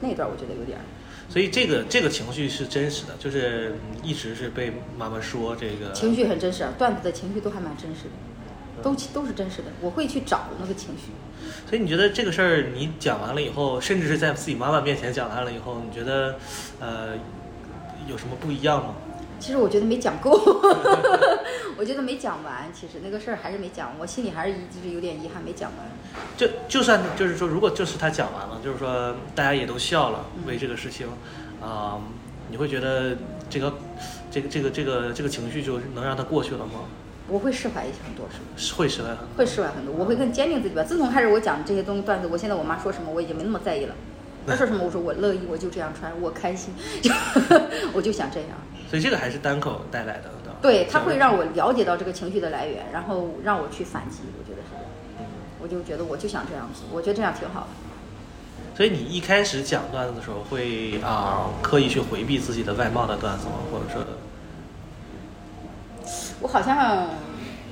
[0.00, 0.82] 那段我觉得有点儿。
[1.28, 8.10] 所以这个这个情绪是真实的，就是嗯一直是被妈妈说这个情绪很真实，啊，段子的情绪都还蛮真实的，
[8.82, 9.68] 都都是真实的。
[9.80, 11.12] 我会去找那个情绪。
[11.68, 16.36] 所以你觉得这个事儿你讲完了以后，甚至是在自己妈妈面前讲完了以后，你觉得
[16.80, 17.14] 呃
[18.08, 18.94] 有什么不一样吗？
[19.38, 20.30] 其实我觉得没讲够，
[21.76, 22.70] 我觉得没讲完。
[22.72, 25.86] 其实那个事儿还是没讲，我心里还是一直有点遗憾没讲完。
[26.38, 31.06] 就就算就是说，如果就是他讲完了，就是说大家也都笑了，嗯为这个事情，
[31.60, 32.00] 啊、
[32.50, 33.14] 你会觉得
[33.50, 33.74] 这个
[34.30, 36.80] 这个这个这个这个情绪就能让它过去了吗？
[37.28, 39.26] 我会释怀一些很多是吗会释怀很多。
[39.36, 39.94] 会释怀很多。
[39.94, 40.82] 我会更坚定自己吧。
[40.82, 43.94] 自从开始我讲这些东西段子，我现在我妈说什么我已经没那么在意了。
[44.46, 47.10] 她说什么我说我乐意，我就这样穿，我开心，就
[47.92, 48.50] 我就想这样。
[48.88, 50.58] 所以这个还是单口带来的，对吧？
[50.62, 54.18] 对，它会让我了解到这个情绪的来源，然后让我去反击。
[54.38, 54.84] 我觉得是这样，
[55.18, 55.24] 嗯
[55.60, 57.66] 我就觉得我就想这样子，我觉得这样挺好的。
[58.76, 63.54] 所以你一开始讲段子的时候，会啊、刻意去回避自己的外貌的段子吗？
[63.72, 64.04] 或者说，
[66.40, 67.08] 我好像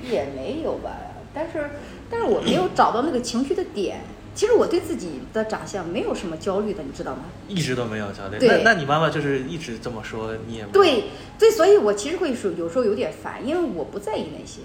[0.09, 0.91] 也没有吧，
[1.33, 1.69] 但是
[2.09, 4.01] 但是我没有找到那个情绪的点。
[4.33, 7.23] 其实我对自己的长相没有什么焦虑的，你知道吗？
[7.47, 8.37] 一直都没有焦虑。
[8.37, 11.03] 对那那你妈妈就是一直这么说，你也没有对
[11.39, 14.59] 对，所以我其实会说有时候有点烦，因为我不在意那些。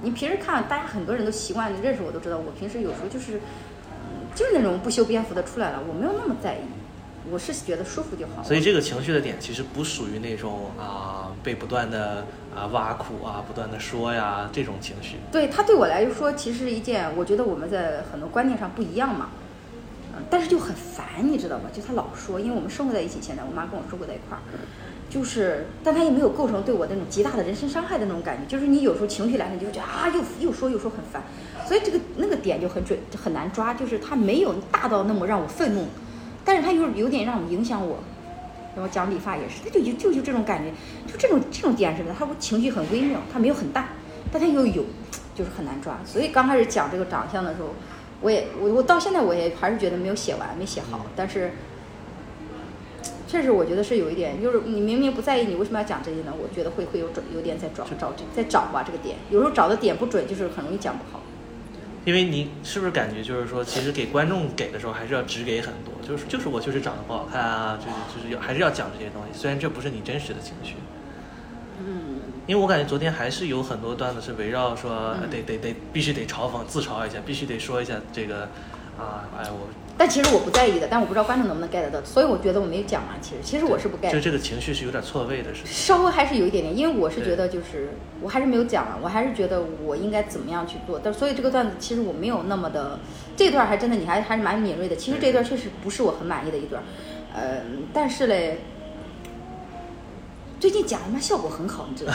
[0.00, 3.36] 你平时看，大家很多人都习惯认识我，都知道我平时有时候就是，
[3.90, 6.60] 嗯，就是那种不修边幅的出来了，我没有那么在意，
[7.30, 8.42] 我是觉得舒服就好。
[8.42, 15.16] 所以这个情绪的点其实不属于那种啊、被不断的啊、挖苦啊、不断的说呀这种情绪。
[15.30, 19.30] 对他对我来说，其实是一件，我觉得我们在很多观念上不一样嘛，
[20.14, 21.64] 嗯，但是就很烦，你知道吗？
[21.72, 24.42] 就他老说，因为我们生活在一起，现在我妈跟我生活在一块儿，
[25.08, 31.22] 就是，但他也没有构成对我那种极大的人身伤害的那种感觉，就是你有时候情绪来了，你就觉得啊，又又说又说很烦，
[31.66, 35.86] 所以这个那个点就很准，就很难抓，就是他没有大到那么让我愤怒，
[36.44, 37.98] 但是他又有点让我影响我。
[38.76, 40.70] 然后讲理发也是，他就就就就这种感觉，
[41.04, 42.14] 就这种这种点是什么？
[42.16, 43.88] 他情绪很微妙，他没有很大，
[44.32, 44.84] 但他又有，
[45.34, 45.98] 就是很难抓。
[46.04, 47.70] 所以刚开始讲这个长相的时候，
[48.20, 51.04] 我也我我到现在我也还是觉得没有写完，没写好。
[51.16, 51.50] 但是
[53.26, 56.32] 确实我觉得是有一点，就是你明明不在意，你为什么要讲这些呢？
[56.40, 61.20] 我觉得会会有准有点在找找在找吧这个点，有时候找的点不准，就是很容易讲不好。
[62.04, 70.76] 因为你是不是感觉就是说，其实给观众给的时候还是要只给很多，就是就是我就是长得不好看啊，就是就是要还是要讲这些东西，虽然这不是你真实的情绪。
[71.78, 78.48] 嗯，因为我感觉昨天还是有很多段子是围绕说，嗯得得得必须得嘲讽自嘲一下，必须得说一下这个
[79.00, 83.20] 啊，哎我但其实我不在意的，但我不知道观众能不能 get 到，所以我觉得我没有讲完。
[83.20, 87.90] 其实其实我是不 get 就这个情绪是有点错位的，是稍微还是有一点点，因为我是觉得就是
[88.22, 90.98] 我还是没有讲完，我还是觉得我应该怎么样去做。
[91.04, 92.98] 但所以这个段子其实我没有那么的，
[93.36, 94.96] 这段还真的你还还是蛮敏锐的。
[94.96, 96.82] 其实这段确实不是我很满意的一段，
[97.34, 97.60] 呃，
[97.92, 98.60] 但是嘞，
[100.60, 102.12] 最近讲他妈效果很好，你知道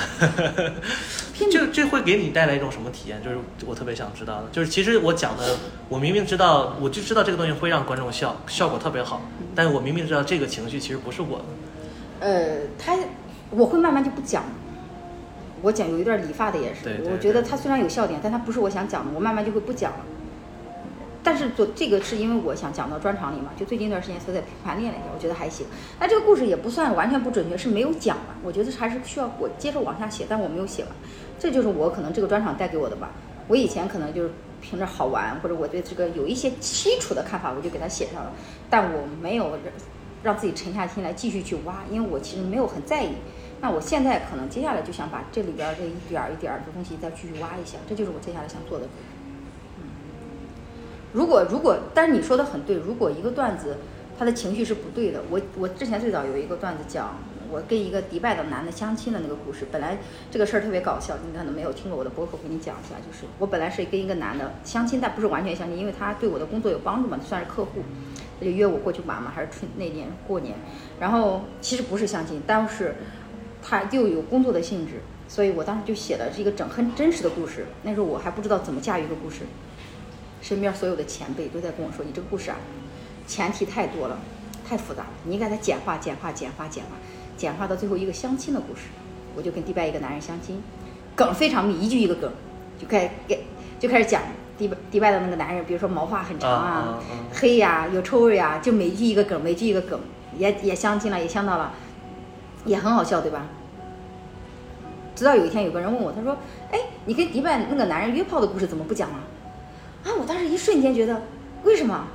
[1.33, 3.19] 这 这会给你带来一种什么体验？
[3.23, 5.57] 就是我特别想知道的，就是其实我讲的，
[5.89, 9.19] 我明明知道，我就知道这个东西会让观众笑，效果特别好，
[9.55, 11.45] 但我明明知道这个情绪其实不是我的。
[12.19, 12.95] 呃，他
[13.49, 14.43] 我会慢慢就不讲。
[15.63, 19.97] 我讲有一段理发的也是，对对我觉得对他虽然有笑点，但他不是我想讲的，我慢慢就会不讲了。
[21.25, 25.65] 但是做这个是因为我想讲到专场里嘛，就最近一段时间所在盘练了一下，我觉得还行。
[25.99, 30.91] 那这个故事也不算完全不准确，是没有讲完，我觉得还是需要我接着往下写，但我没有写完，
[31.39, 33.09] 这就是我可能这个专场带给我的吧。
[33.47, 34.29] 我以前可能就是
[34.61, 38.31] 凭着好玩或者我对这个有一些基础的看法，我就给它写上了。
[38.69, 39.57] 但我没有
[40.21, 43.09] 让自己沉下心来继续去挖，因为我其实没有很在意。
[43.61, 48.85] 那我现在可能接下来就想把这里边这一点一点的东西再继续挖一下，这就是我接下来想做的。
[51.15, 53.77] 如果如果，但是你说的很对，如果一个段子
[54.19, 57.15] 他的情绪是不对的，我我之前最早有一个段子讲
[57.49, 59.97] 我跟一个迪拜的男的相亲的那个故事，本来
[60.29, 67.79] 这个事儿特别搞笑，你可能没有听过我的博客，给你讲一下，就是我本来是跟一个男的相亲，但不是完全相亲，因为他对我的工作有帮助嘛，算是客户，
[68.37, 70.53] 他就约我过去玩嘛，还是春那年过年，
[70.99, 72.93] 然后其实不是相亲，但是。
[73.67, 77.65] 他又有工作的性质，所以我当时就写了这个整很真实的故事。
[77.81, 79.37] 那时候我还不知道怎么驾驭一个故事，
[80.45, 82.57] 身边所有的前辈都在跟我说：“你这个故事啊，
[83.25, 84.19] 前提太多了，
[84.63, 86.91] 太复杂了，你应该它简化、简化、简化、简化，
[87.35, 88.81] 简化到最后一个相亲的故事。”
[89.35, 90.61] 我就跟迪拜一个男人相亲，
[91.15, 92.31] 梗非常密，一句一个梗，
[92.79, 93.43] 就开给
[93.79, 94.21] 就开始讲
[94.55, 96.99] 迪拜迪拜的那个男人，比如说毛发很长啊，
[97.33, 99.99] 黑呀，有臭味啊，就每句一个梗，每句一个梗，
[100.37, 101.73] 也也相亲了，也相到了。
[102.65, 103.47] 也很好笑，对吧？
[105.15, 106.37] 直到有一天，有个人问我，他说
[106.71, 109.15] ：“哎，你跟迪拜那个男人约炮的故事怎么不讲了？”
[110.05, 111.21] 啊，我当时一瞬间觉得，
[111.63, 112.07] 为什么？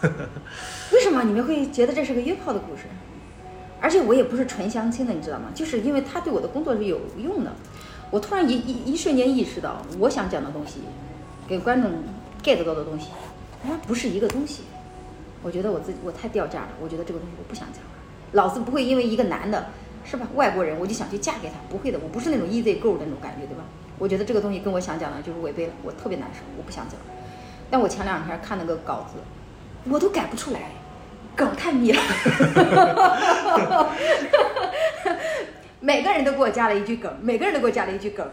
[0.92, 2.84] 为什么你们会觉得这是个约炮的故事？
[3.80, 5.46] 而且我也不是纯相亲的，你知道吗？
[5.54, 7.52] 就是因为他对我的工作是有用的。
[8.10, 10.80] 我突然一一一瞬间意识到，我想讲的东西，
[11.48, 11.90] 给观众
[12.42, 13.08] get 到的东西，
[13.62, 14.62] 它不是一个东西。
[15.42, 17.90] 我觉得我自己我太掉价了，我觉得这个东西我不想讲了。
[18.32, 19.66] 老子不会因为一个男的。
[20.06, 20.28] 是吧？
[20.34, 23.64] 外国人我就想去嫁给他，不会的，我不是那种 easy go 的那种感觉，对吧？
[23.98, 27.00] 我觉得这个东西跟我想讲的就是违背了，我特别难受，我不想讲。
[27.70, 29.14] 但我前两天看那个稿子，
[29.90, 30.60] 我都改不出来，
[31.34, 32.00] 梗太密了。
[35.80, 38.26] 每个人都给我加了一句梗，每个人都给我加了一句梗，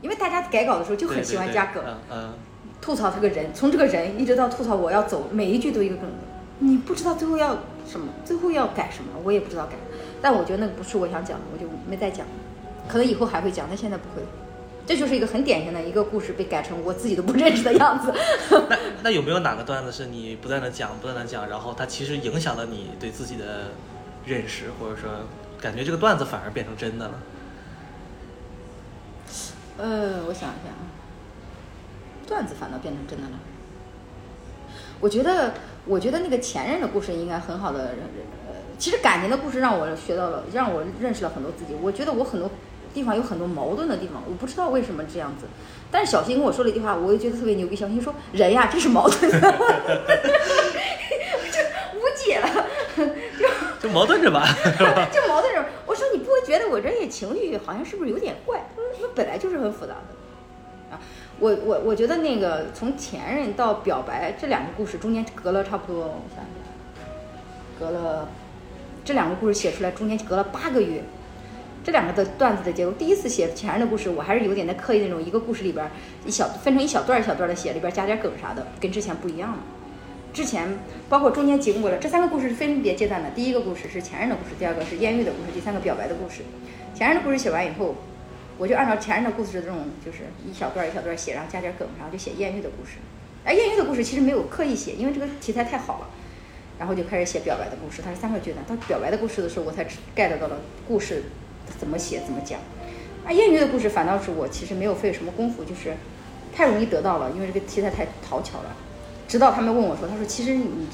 [0.00, 2.32] 因为大家改稿的时候就很喜欢加梗，嗯，
[2.80, 6.10] 吐槽这个人，从这个人一直到吐槽我要走，每一句都一个梗，
[6.58, 9.74] 你不知道最后要什么，最后要改什么，我也不知道改。
[10.20, 12.26] 但我觉得那个不是我想讲的，我就没再讲。
[12.88, 14.22] 可能以后还会讲，但现在不会。
[14.86, 18.14] 这就是一个很典型的一个故事被改成我自己都不认识的样子。
[18.70, 23.72] 那那有没有哪个段子是你不断的讲、不断的讲，然后它其实影响了你对自己的
[24.24, 25.10] 认识，或者说
[25.60, 27.14] 感觉这个段子反而变成真的了？
[29.78, 30.86] 呃，我想一下啊，
[32.26, 33.38] 段子反倒变成真的了。
[35.00, 35.52] 我觉得，
[35.84, 37.90] 我觉得那个前任的故事应该很好的。
[38.78, 41.74] 其实感情的故事让我学到了，让我认识了很多自己。
[41.80, 42.50] 我觉得我很多
[42.96, 45.44] 地方有很多矛盾的地方，我不知道为什么这样子。
[45.90, 47.76] 但是小新跟我说了一句话，我也觉得特别牛逼。
[47.76, 49.38] 小新说：“人呀，这是矛盾的，
[51.52, 51.60] 就
[51.98, 54.48] 无解了， 就就矛盾着吧，
[55.12, 58.64] 就矛盾着。”我说：“你不会觉得我这些情绪好像是不是有点怪？
[58.74, 60.98] 他说：“那本来就是很复杂的啊。”
[61.38, 66.48] 我我我觉得那个从前任到表白这两个故事中间隔了差不多，我想想，
[67.78, 68.26] 隔了。
[69.04, 71.04] 这两个故事写出来中间隔了八个月，
[71.86, 75.88] 这两个的段子的结构，第一次写前任的故事，我还是有点在刻意那种一个故事里边
[76.24, 79.58] 一小分成一小段一小段的写，里边加点梗啥的，跟之前不一样了。
[80.32, 86.42] 之前包括中间经过了这三个故事分别阶段的，第一个故事是前任的故事，第二个是艳遇的故事，第三个表白的故事。
[86.92, 87.94] 前任的故事写完以后，
[88.58, 92.94] 我就按照前任的故事这种就是一小段一小段写，然后加点梗，然后就写艳遇的故事。
[93.44, 96.08] 而艳遇的故事其实没有刻意写，因为这个题材太好了。
[96.80, 98.66] 然后就开始写表白的故事，它是三个阶段。
[98.66, 99.84] 到表白的故事的时候，我才
[100.16, 101.22] get 到了故事
[101.78, 102.60] 怎么写、怎么讲。
[103.24, 105.94] 啊艳遇的故事反倒是我其实没有费什么功夫，就是
[106.54, 108.76] 太容易得到了，因为这个题材太讨巧了。
[109.26, 110.86] 直到他们问我说：“他说其实你，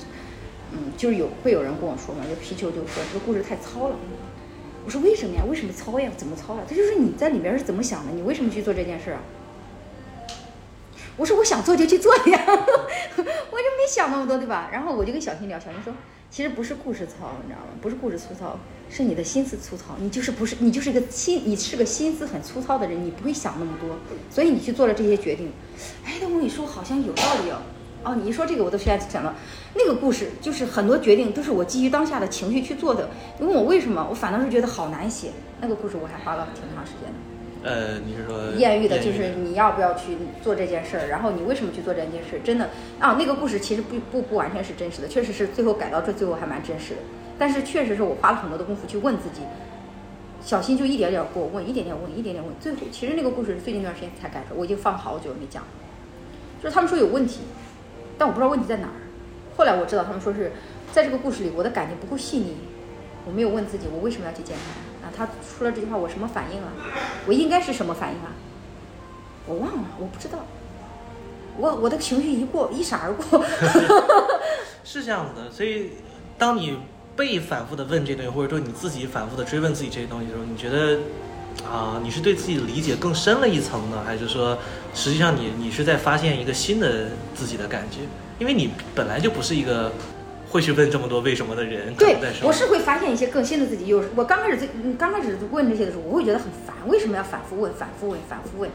[0.72, 3.96] 嗯，就是有会有人跟我说嘛，就皮球就说这个故事太糙了。”
[4.84, 5.42] 我说：“为什么呀？
[5.46, 6.10] 为什么糙呀？
[6.16, 6.64] 怎么糙了？
[6.68, 8.12] 他就是你在里边是怎么想的？
[8.12, 9.20] 你为什么去做这件事啊？”
[11.18, 14.70] 我说我想做就去做呀， 我就没想那么多，对吧？
[14.72, 15.92] 然后我就跟小新聊，小新说，
[16.32, 17.66] 其实不是故事糙，你知道吗？
[17.82, 19.94] 不是故事粗糙，是你的心思粗糙。
[19.98, 23.90] 你就是不是你就是一个心，你是个心思很粗糙的人，你不会想那么多，
[24.30, 25.52] 所以你去做了这些决定。
[26.06, 27.60] 哎，那我跟你说好像有道理哦。
[28.04, 29.30] 哦，你一说这个，我都现在想到
[29.74, 33.10] 那个故事，就是很多决定都是我基于当下的情绪去做的。
[33.38, 35.32] 你问我为什么，我反倒是觉得好难写。
[35.60, 37.31] 那个故事我还花了挺长时间的。
[37.62, 41.06] 呃，你是说艳遇的，就是你要不要去做这件事儿？
[41.06, 42.40] 然后你为什么去做这件事？
[42.42, 47.00] 真的啊，那个故事其实不不不完全是真实的，确实是最后改到这最后还蛮真实的。
[47.38, 49.42] 但是确实是我花了很多的功夫去问自己，
[50.42, 55.62] 小新就一点点给我问，一点点问，一点点问，最后其实那个故事是最近一段时间才改的，我已经放好久没讲。
[56.62, 57.40] 就是他们说有问题，
[58.18, 58.98] 但我不知道问题在哪儿。
[59.56, 60.52] 后来我知道他们说是
[60.92, 62.56] 在这个故事里我的感情不够细腻，
[63.24, 64.91] 我没有问自己我为什么要去见他。
[65.16, 66.72] 他说了这句话，我什么反应啊？
[67.26, 68.32] 我应该是什么反应啊？
[69.46, 70.38] 我忘了，我不知道。
[71.58, 73.44] 我我的情绪一过一闪而过。
[74.84, 75.90] 是这样子的，所以
[76.38, 76.78] 当你
[77.14, 80.98] 被反复的问这东西，或者说你自己反复的追问自己这些东西的时候，你觉得
[81.68, 84.56] 啊，你是对自己的理解更深了一层呢，还是说
[84.94, 88.00] 实际上你你是在发现一个新的自己的感觉？
[88.38, 89.92] 因为你本来就不是一个
[90.52, 93.86] 会去问这么多为什么的人，对我是会发现一些更新的自己。
[93.86, 98.70] 有时我刚开始最嗯刚开始问这些的时候，我会觉得很烦，为什么要反复问、反复问、反复问？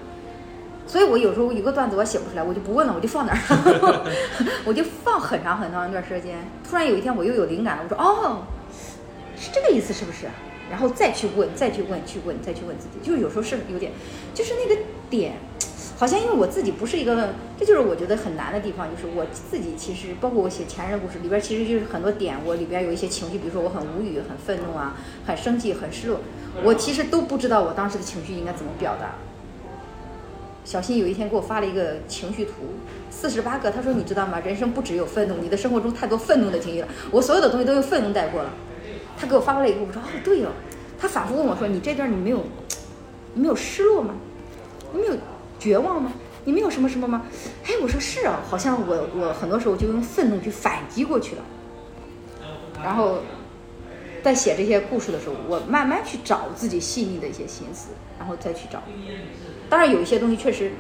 [0.88, 3.38] 所以我有时候一个段子我写不出来，我就不问了，我就放那儿，
[4.66, 6.40] 我就放很长很长一段时间。
[6.68, 8.42] 突然有一天我又有灵感了，我说哦，
[9.36, 10.26] 是这个意思是不是？
[10.72, 13.92] 然后再去问，再去问，去问，再去问自己，就是有时候是有点，
[14.34, 15.34] 就是那个点，
[16.00, 24.96] 好像因为我自己不是一个，这就是我觉得很难的地方，就是我自己其实包括我写前任故事里边，其实就是很多点，我里边有一些情绪，比如说我很无语、很愤怒啊、
[25.26, 26.20] 很生气、很失落，
[26.64, 29.16] 我其实都不知道我当时的情绪应该怎么表达。
[30.64, 32.52] 小新有一天给我发了一个情绪图，
[33.10, 34.40] 四十八个，他说你知道吗？
[34.42, 38.54] 人生不只有愤怒，你的生活中太多愤怒的情绪了，我所有的东西都用愤怒带过了。
[39.18, 40.50] 他给我发过来以后，我说哦对哦，
[41.00, 42.44] 他反复问我说你这段你没有，
[43.34, 44.14] 你没有失落吗？
[44.94, 45.14] 你没有
[45.60, 46.12] 绝望吗？
[46.46, 47.26] 你没有什么什么吗？
[47.66, 51.42] 哎，我说是啊，好像我我很多时候就用愤怒去反击过去了。
[52.84, 53.20] 然后
[54.24, 58.82] 在写这些故事的时候，我慢慢去找自己细腻的一些心思，然后再去找。
[59.70, 60.72] 当然有一些东西确实，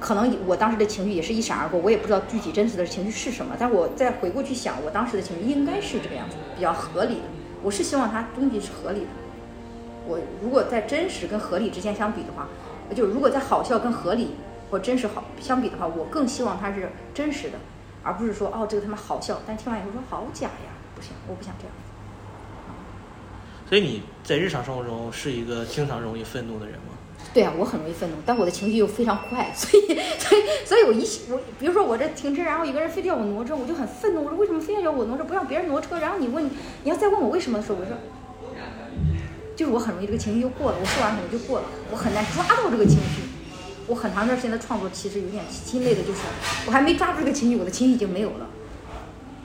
[0.00, 3.54] 可能我当时的情绪也是一闪而过，我也不知道具体真实的情绪是什么。
[3.58, 7.22] 但我再回过去想，我当时的情绪应该是这个样子，比较合理的。
[7.62, 9.06] 我是希望它东西是合理的。
[10.08, 12.48] 我如果在真实跟合理之间相比的话，
[12.94, 14.36] 就是如果在好笑跟合理
[14.70, 17.58] 或真实好相比的话，我更希望它是真实的，
[18.02, 21.72] 而不是说哦这个他妈好笑，但听完以后说好假呀，不行，我不想这样。
[23.68, 26.94] 所以你在日常生活中是一个经常容易愤怒的人吗？
[27.32, 29.86] 对啊，我很容易愤怒，但我的情绪又非常快，所以，
[30.18, 35.98] 所以，所以我一我，比如说我这停车，然后一个人非得要我挪车，我就很愤怒，我说为什么非要要我挪车，不让别人挪车？
[36.00, 36.50] 然后你问，
[36.82, 37.96] 你要再问我为什么的时候，我说，
[39.54, 43.22] 就是我很容易这个情绪就过了，我说完可能就过了，我很难抓到这个情绪。
[43.88, 46.20] 我很长一段时间的创作其实有点心累的，就是
[46.66, 48.46] 我还没抓住这个情绪，我的情绪已经没有了，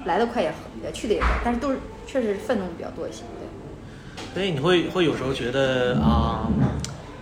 [0.05, 0.53] 来的快也
[0.83, 4.33] 也去的也快，但是都是确实愤怒比较多一些，对。
[4.33, 6.47] 所以你会会有时候觉得啊、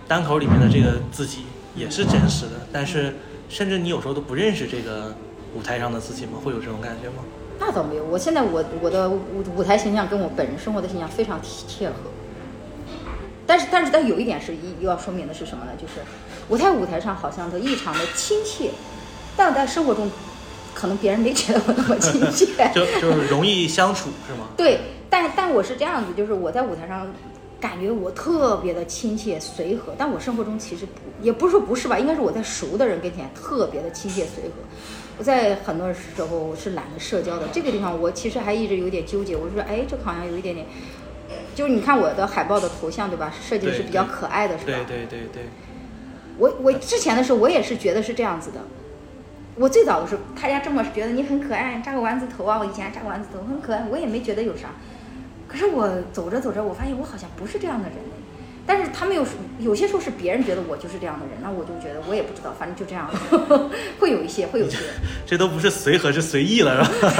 [0.06, 3.14] 单口里面的这个自己也是真实的，但是
[3.48, 5.14] 甚至你有时候都不认识这个
[5.56, 6.32] 舞台上的自己吗？
[6.44, 7.24] 会有这种感觉吗？
[7.58, 11.96] 那倒没有，我现在我我的舞舞台形象跟我本人生活的形象非常贴合。
[13.46, 15.72] 但是但是但有一点是一要说明的是什么呢？
[15.80, 15.94] 就是
[16.48, 18.70] 我在舞台上好像都异常的亲切，
[19.36, 20.10] 但我在生活中
[20.74, 22.46] 可能别人没觉得我那么亲切。
[22.74, 24.48] 就就是容易相处是吗？
[24.56, 27.06] 对，但但我是这样子，就是我在舞台上
[27.60, 30.92] 感觉我特别的亲切随和，但我生活中其实不，
[31.22, 34.50] 也不是说不是吧，应该是我在熟的人跟前特别的亲切随和。
[35.18, 39.34] 我在很多时候是懒得社交的，这个地方我其实还一直有点纠结。
[39.34, 40.66] 我说，哎，这个好像有一点点，
[41.56, 43.32] 就是你看我的海报的头像对吧？
[43.42, 44.72] 设计的是比较可爱的，是吧？
[44.86, 45.42] 对对对对，
[46.36, 48.60] 我我之前的时候，我也是觉得是这样子的。
[49.54, 54.68] 我最早的时候，大家这么觉得你很可爱，扎个丸子头啊，我以前扎个丸子头，很可爱，我也没觉得有啥。
[55.48, 57.96] 可是我走着走着，我发现我好像不是这样的人。
[58.68, 59.30] 但是他们有时
[59.60, 63.08] 有些时候是别人觉得我就是这样的人，那我就觉得我也不知道，反正就这样，
[63.98, 64.76] 会有一些，会有一些，
[65.24, 67.18] 这都不是随和，是随意了是吧？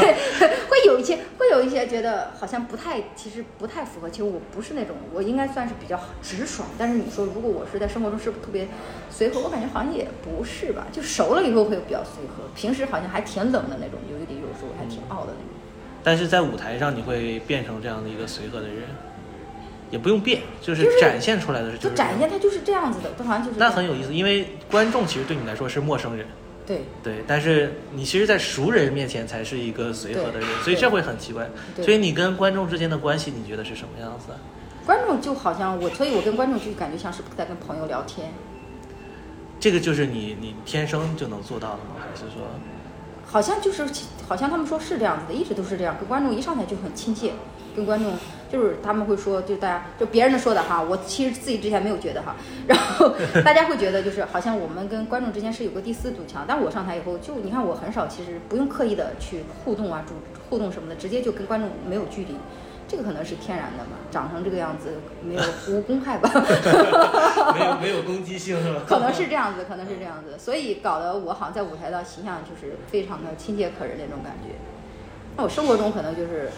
[0.86, 4.08] 会有一些，会有一些觉得好像不太，其实不太符合。
[4.08, 6.68] 其实我不是那种，我应该算是比较直爽。
[6.78, 8.68] 但是你说，如果我是在生活中是不是特别
[9.10, 10.86] 随和，我感觉好像也不是吧。
[10.92, 15.50] 就熟了以后会比较随和，平时好像还挺冷的那种，有一点有时候还挺傲的那种。
[16.04, 18.84] 但是在舞台上你会变成这样的一个随和的人，
[19.90, 26.24] 也不用变，就是展现出来的是就展现他就是这样子的，他好像就是那很有意思，因为观众其实对你来说是陌生人，
[26.66, 31.48] 对对，但是你其实，在熟人面前才是一个随和的人，所以这会很奇怪。
[31.82, 34.38] 所以你跟观众之间的关系，你觉得是什么样子的？
[34.84, 38.32] 观众就好像我，所以我跟观众就感觉像是在跟朋友聊天。
[39.58, 41.96] 这个就是你你天生就能做到的吗？
[41.98, 42.42] 还是说，
[43.24, 43.86] 好像就是，
[44.28, 47.32] 好像他们说是这样子的，一直都是这样，跟观众一上台就很亲切，
[47.76, 48.14] 跟观众
[48.50, 52.34] 就是他们会说，就大家就别人的说的哈，我其实自己之前没有觉得哈，
[52.66, 53.14] 然后
[53.44, 60.14] 大家会觉得就是好像我们跟观众之间是有个第四堵墙，但我上台以后就你看我很少，其实不用刻意的去互动啊，主
[60.48, 62.34] 互动什么的，直接就跟观众没有距离。
[62.88, 66.30] 这个可能是天然的吧，长成这个样子没有 无公害吧，
[67.52, 68.82] 没有 没有攻击性是吧？
[68.86, 74.54] 可能是这样子，可能是这样子，所以搞得我好像在舞台上形象就是非常的亲切可人那种感觉。
[75.36, 76.48] 那我生活中可能就是，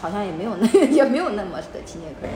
[0.00, 2.34] 好像也没有那 也没有那么的亲切可人。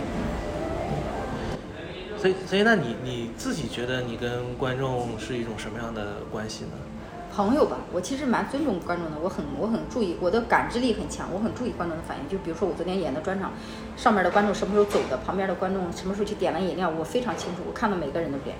[2.18, 6.70] 所以所以那你你自己觉得你跟观众是一种什么样的关系呢？
[7.32, 12.28] 朋友吧，我其实蛮尊重观众的，我很我很注意，我的感知力很强，我很注意观众的反应。
[12.28, 13.53] 就比如说我昨天演的专场，
[13.96, 18.57] 上面的观众什么时候走的，旁边的观众什么时候去点了饮料，我非常清楚，我看到每个人的脸。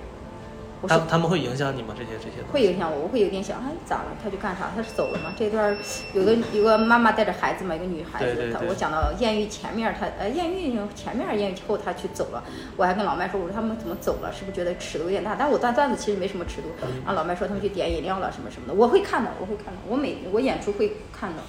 [0.87, 1.93] 他他们会影响你吗？
[1.97, 4.07] 这些这些会影响我，我会有点想，哎，咋了？
[4.23, 4.71] 他去干啥？
[4.75, 5.33] 他是走了吗？
[5.37, 5.77] 这段儿
[6.13, 12.43] 有个有个妈妈带着孩子嘛，一个女孩子，对对对她我讲到艳遇前面，她呃艳遇前面艳遇后她去走了，
[12.77, 14.31] 我还跟老麦说，我说他们怎么走了？
[14.33, 15.35] 是不是觉得尺度有点大？
[15.37, 16.69] 但我段段子其实没什么尺度，
[17.05, 21.43] 然后老麦说他们去点饮料了什么什么的，我会看的，我会看的，我每我演出会看的。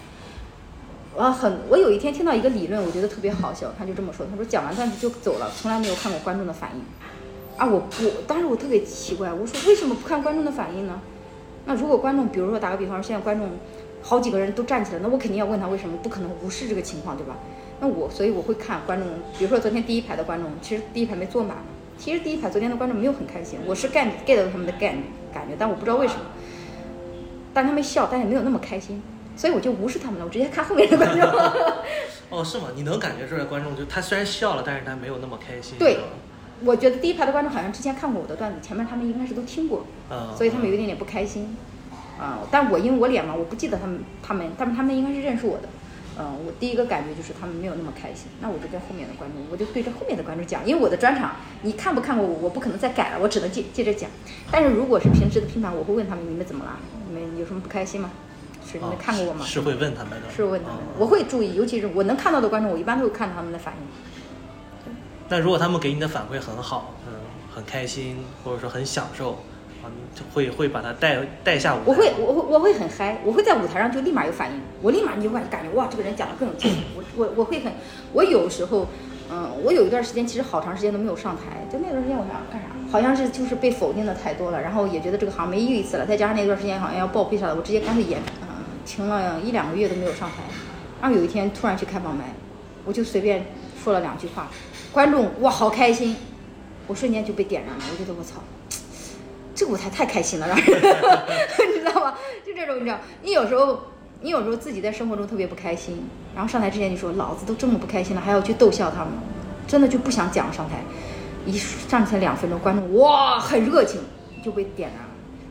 [1.14, 6.82] 我很，我有一天听到一个理论，我觉得特别好笑，他就这么说，他说讲完段子就走了，从来没有看过观众的反应。
[7.56, 11.00] 啊，我我，当时我特别奇怪，我说为什么不看观众的反应呢？
[11.66, 13.48] 那如果观众，比如说打个比方，现在观众
[14.02, 17.36] 好几个人都站起来，那我肯定要问他为什么，不可能无视这个情况，对吧？
[17.80, 21.58] 那我所以我会看观众，比如说昨天第一排的观众，其实第一排没坐满，
[21.98, 24.96] 其实第一排昨天的观众没有很开心，我是 get get 到他们的感
[25.32, 26.20] 感觉，但我不知道为什么，
[27.52, 29.02] 但他们笑，但也没有那么开心，
[29.36, 31.30] 所以我就无视他们了，我直接看后面的观众。
[32.30, 32.68] 哦，是吗？
[32.74, 35.76] 你能感觉出来观众就他虽然笑了，但是他没有那么开心。
[35.78, 35.98] 对
[36.64, 41.56] 我觉得第一排的观众好像之前看过我的段子，前面他们应该是都听过，嗯，所以他们有一点点不开心，
[42.18, 45.68] 啊、但我因为我脸嘛，我不记得他们他们，但是他们应该是认识我的，
[46.18, 54.10] 嗯、我第一个感觉就是他们没有那么开心，那我就跟后面的观众，我就对着后面的观众讲，因为我的专场你看不看过我，我不可能再改了，我只能接接着讲，
[54.50, 58.10] 但是如果是平时的拼盘，我会问他们你们怎么了，你们有什么不开心吗？
[58.64, 59.44] 是你们哦看过我吗？
[59.44, 60.30] 是会问他们的。
[60.34, 64.11] 是问他们的哦，我会注意，尤其是我能看到的观众，我一般都会看他们的反应。
[65.32, 67.14] 那如果他们给你的反馈很好，嗯，
[67.50, 69.30] 很开心，或者说很享受，
[69.82, 71.84] 啊，就会会把他带带下舞台。
[71.86, 76.70] 我会，我会，我会很嗨，我会在舞台上就立马有反应，我立马你就感感觉哇，这个人讲的更有劲。
[76.94, 77.72] 我我我会很，
[78.12, 78.86] 我有时候，
[79.30, 82.68] 嗯，我有一段时间其实好长时间都没有上台，就那段时间我想干啥？
[82.92, 88.48] 好像是就是被否定的太多了，然后也觉得这个行没意思了，再加上那段时间好像要报备啥的，我直接干脆也，嗯，
[88.84, 90.42] 停了一两个月都没有上台。
[91.00, 92.34] 然后有一天突然去开放麦，
[92.84, 93.46] 我就随便
[93.82, 94.50] 说了两句话，
[94.92, 96.14] 观众哇好开心，
[96.86, 98.42] 我瞬间就被点燃了，我觉得我操。
[99.54, 100.66] 这个舞台太开心了，让人
[101.74, 102.14] 你知道吗？
[102.44, 103.80] 就这种，你知道，你有时候，
[104.20, 109.12] 你有时候自己在生活中特别不开心，然后上台之前你说老子都这么不开心了，还要去逗笑他们，
[109.66, 110.82] 真的就不想讲上台。
[111.44, 114.00] 一上台两分钟，观众哇很热情，
[114.44, 115.08] 就被点燃了。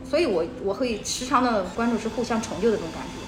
[0.08, 3.18] 所以我我会时常的观众是互相成就的这种感觉。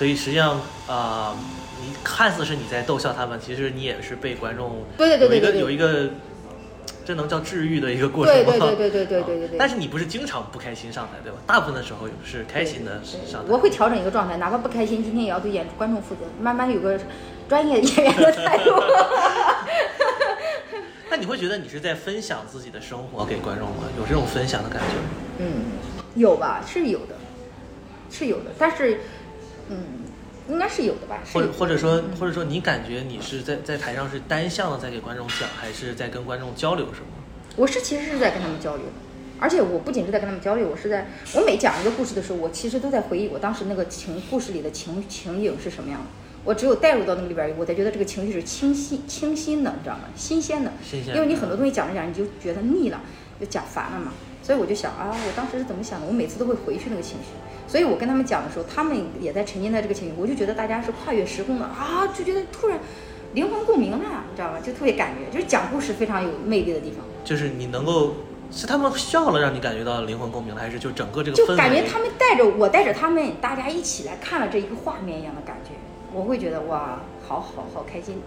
[0.00, 1.36] 对，所以实际上啊、
[1.82, 6.10] 你看似是你在逗笑他们，其实你也是被观众对对对对有一个有一个，
[7.04, 8.42] 这能叫治愈的一个过程吗？
[8.44, 11.38] 对对对对对对对对 但是你不是经常不开心上台，对吧？
[11.46, 13.52] 大部分的时候是开心的对上台。
[13.52, 16.98] 我会调整一个状态，哪怕不开心，今天也要对演观众负责，慢慢有个
[17.48, 18.70] 专业演员的态度。
[21.10, 23.82] 那你会觉得你是在分享自己的生活给观众吗？
[23.98, 24.94] 有这种分享的感觉？
[25.38, 25.72] 嗯，
[26.14, 27.16] 有吧，是有的，
[28.10, 29.00] 是有的，但是，
[29.70, 29.76] 嗯，
[30.48, 37.06] 应该是有的吧，或者或者说嗯或者说你感觉你是在在台上是单向的在给观众讲，还是在跟观众交流什么？
[37.56, 38.84] 我是其实是在跟他们交流，
[39.38, 46.06] 而且我不仅是在跟他们交流，我是在我每讲一个故事的时候，我其实都在回忆我当时那个情故事里的情情景是什么样的。
[46.42, 50.04] 我只有带入到那个里边儿，我才觉得这个情绪是清晰清新的，你知道吗？
[50.16, 50.72] 新鲜的。
[50.82, 53.00] 新鲜的因为你很多东西讲着讲着你就觉得腻了，
[53.38, 54.12] 就讲烦了嘛。
[54.50, 56.06] 所以我就想啊，我当时是怎么想的？
[56.08, 57.28] 我每次都会回去那个情绪。
[57.68, 62.76] 所以我跟他们讲的时候，他们也在沉浸在这个情绪，我就觉得大家是跨越时空的啊，就觉得突然
[63.32, 63.98] 灵魂共鸣了，
[64.28, 64.58] 你知道吗？
[64.60, 66.98] 就特别感觉，就是讲故事非常有魅力的地方。
[67.22, 68.14] 就是你能够
[68.50, 71.36] 是他们笑了让你感觉到灵魂共鸣了，还是就整个这个？
[71.36, 75.70] 就感觉他们带着我，带着他们，大家一起来看了这一个画面一样的感觉，
[76.12, 78.16] 我会觉得哇，好好好开心。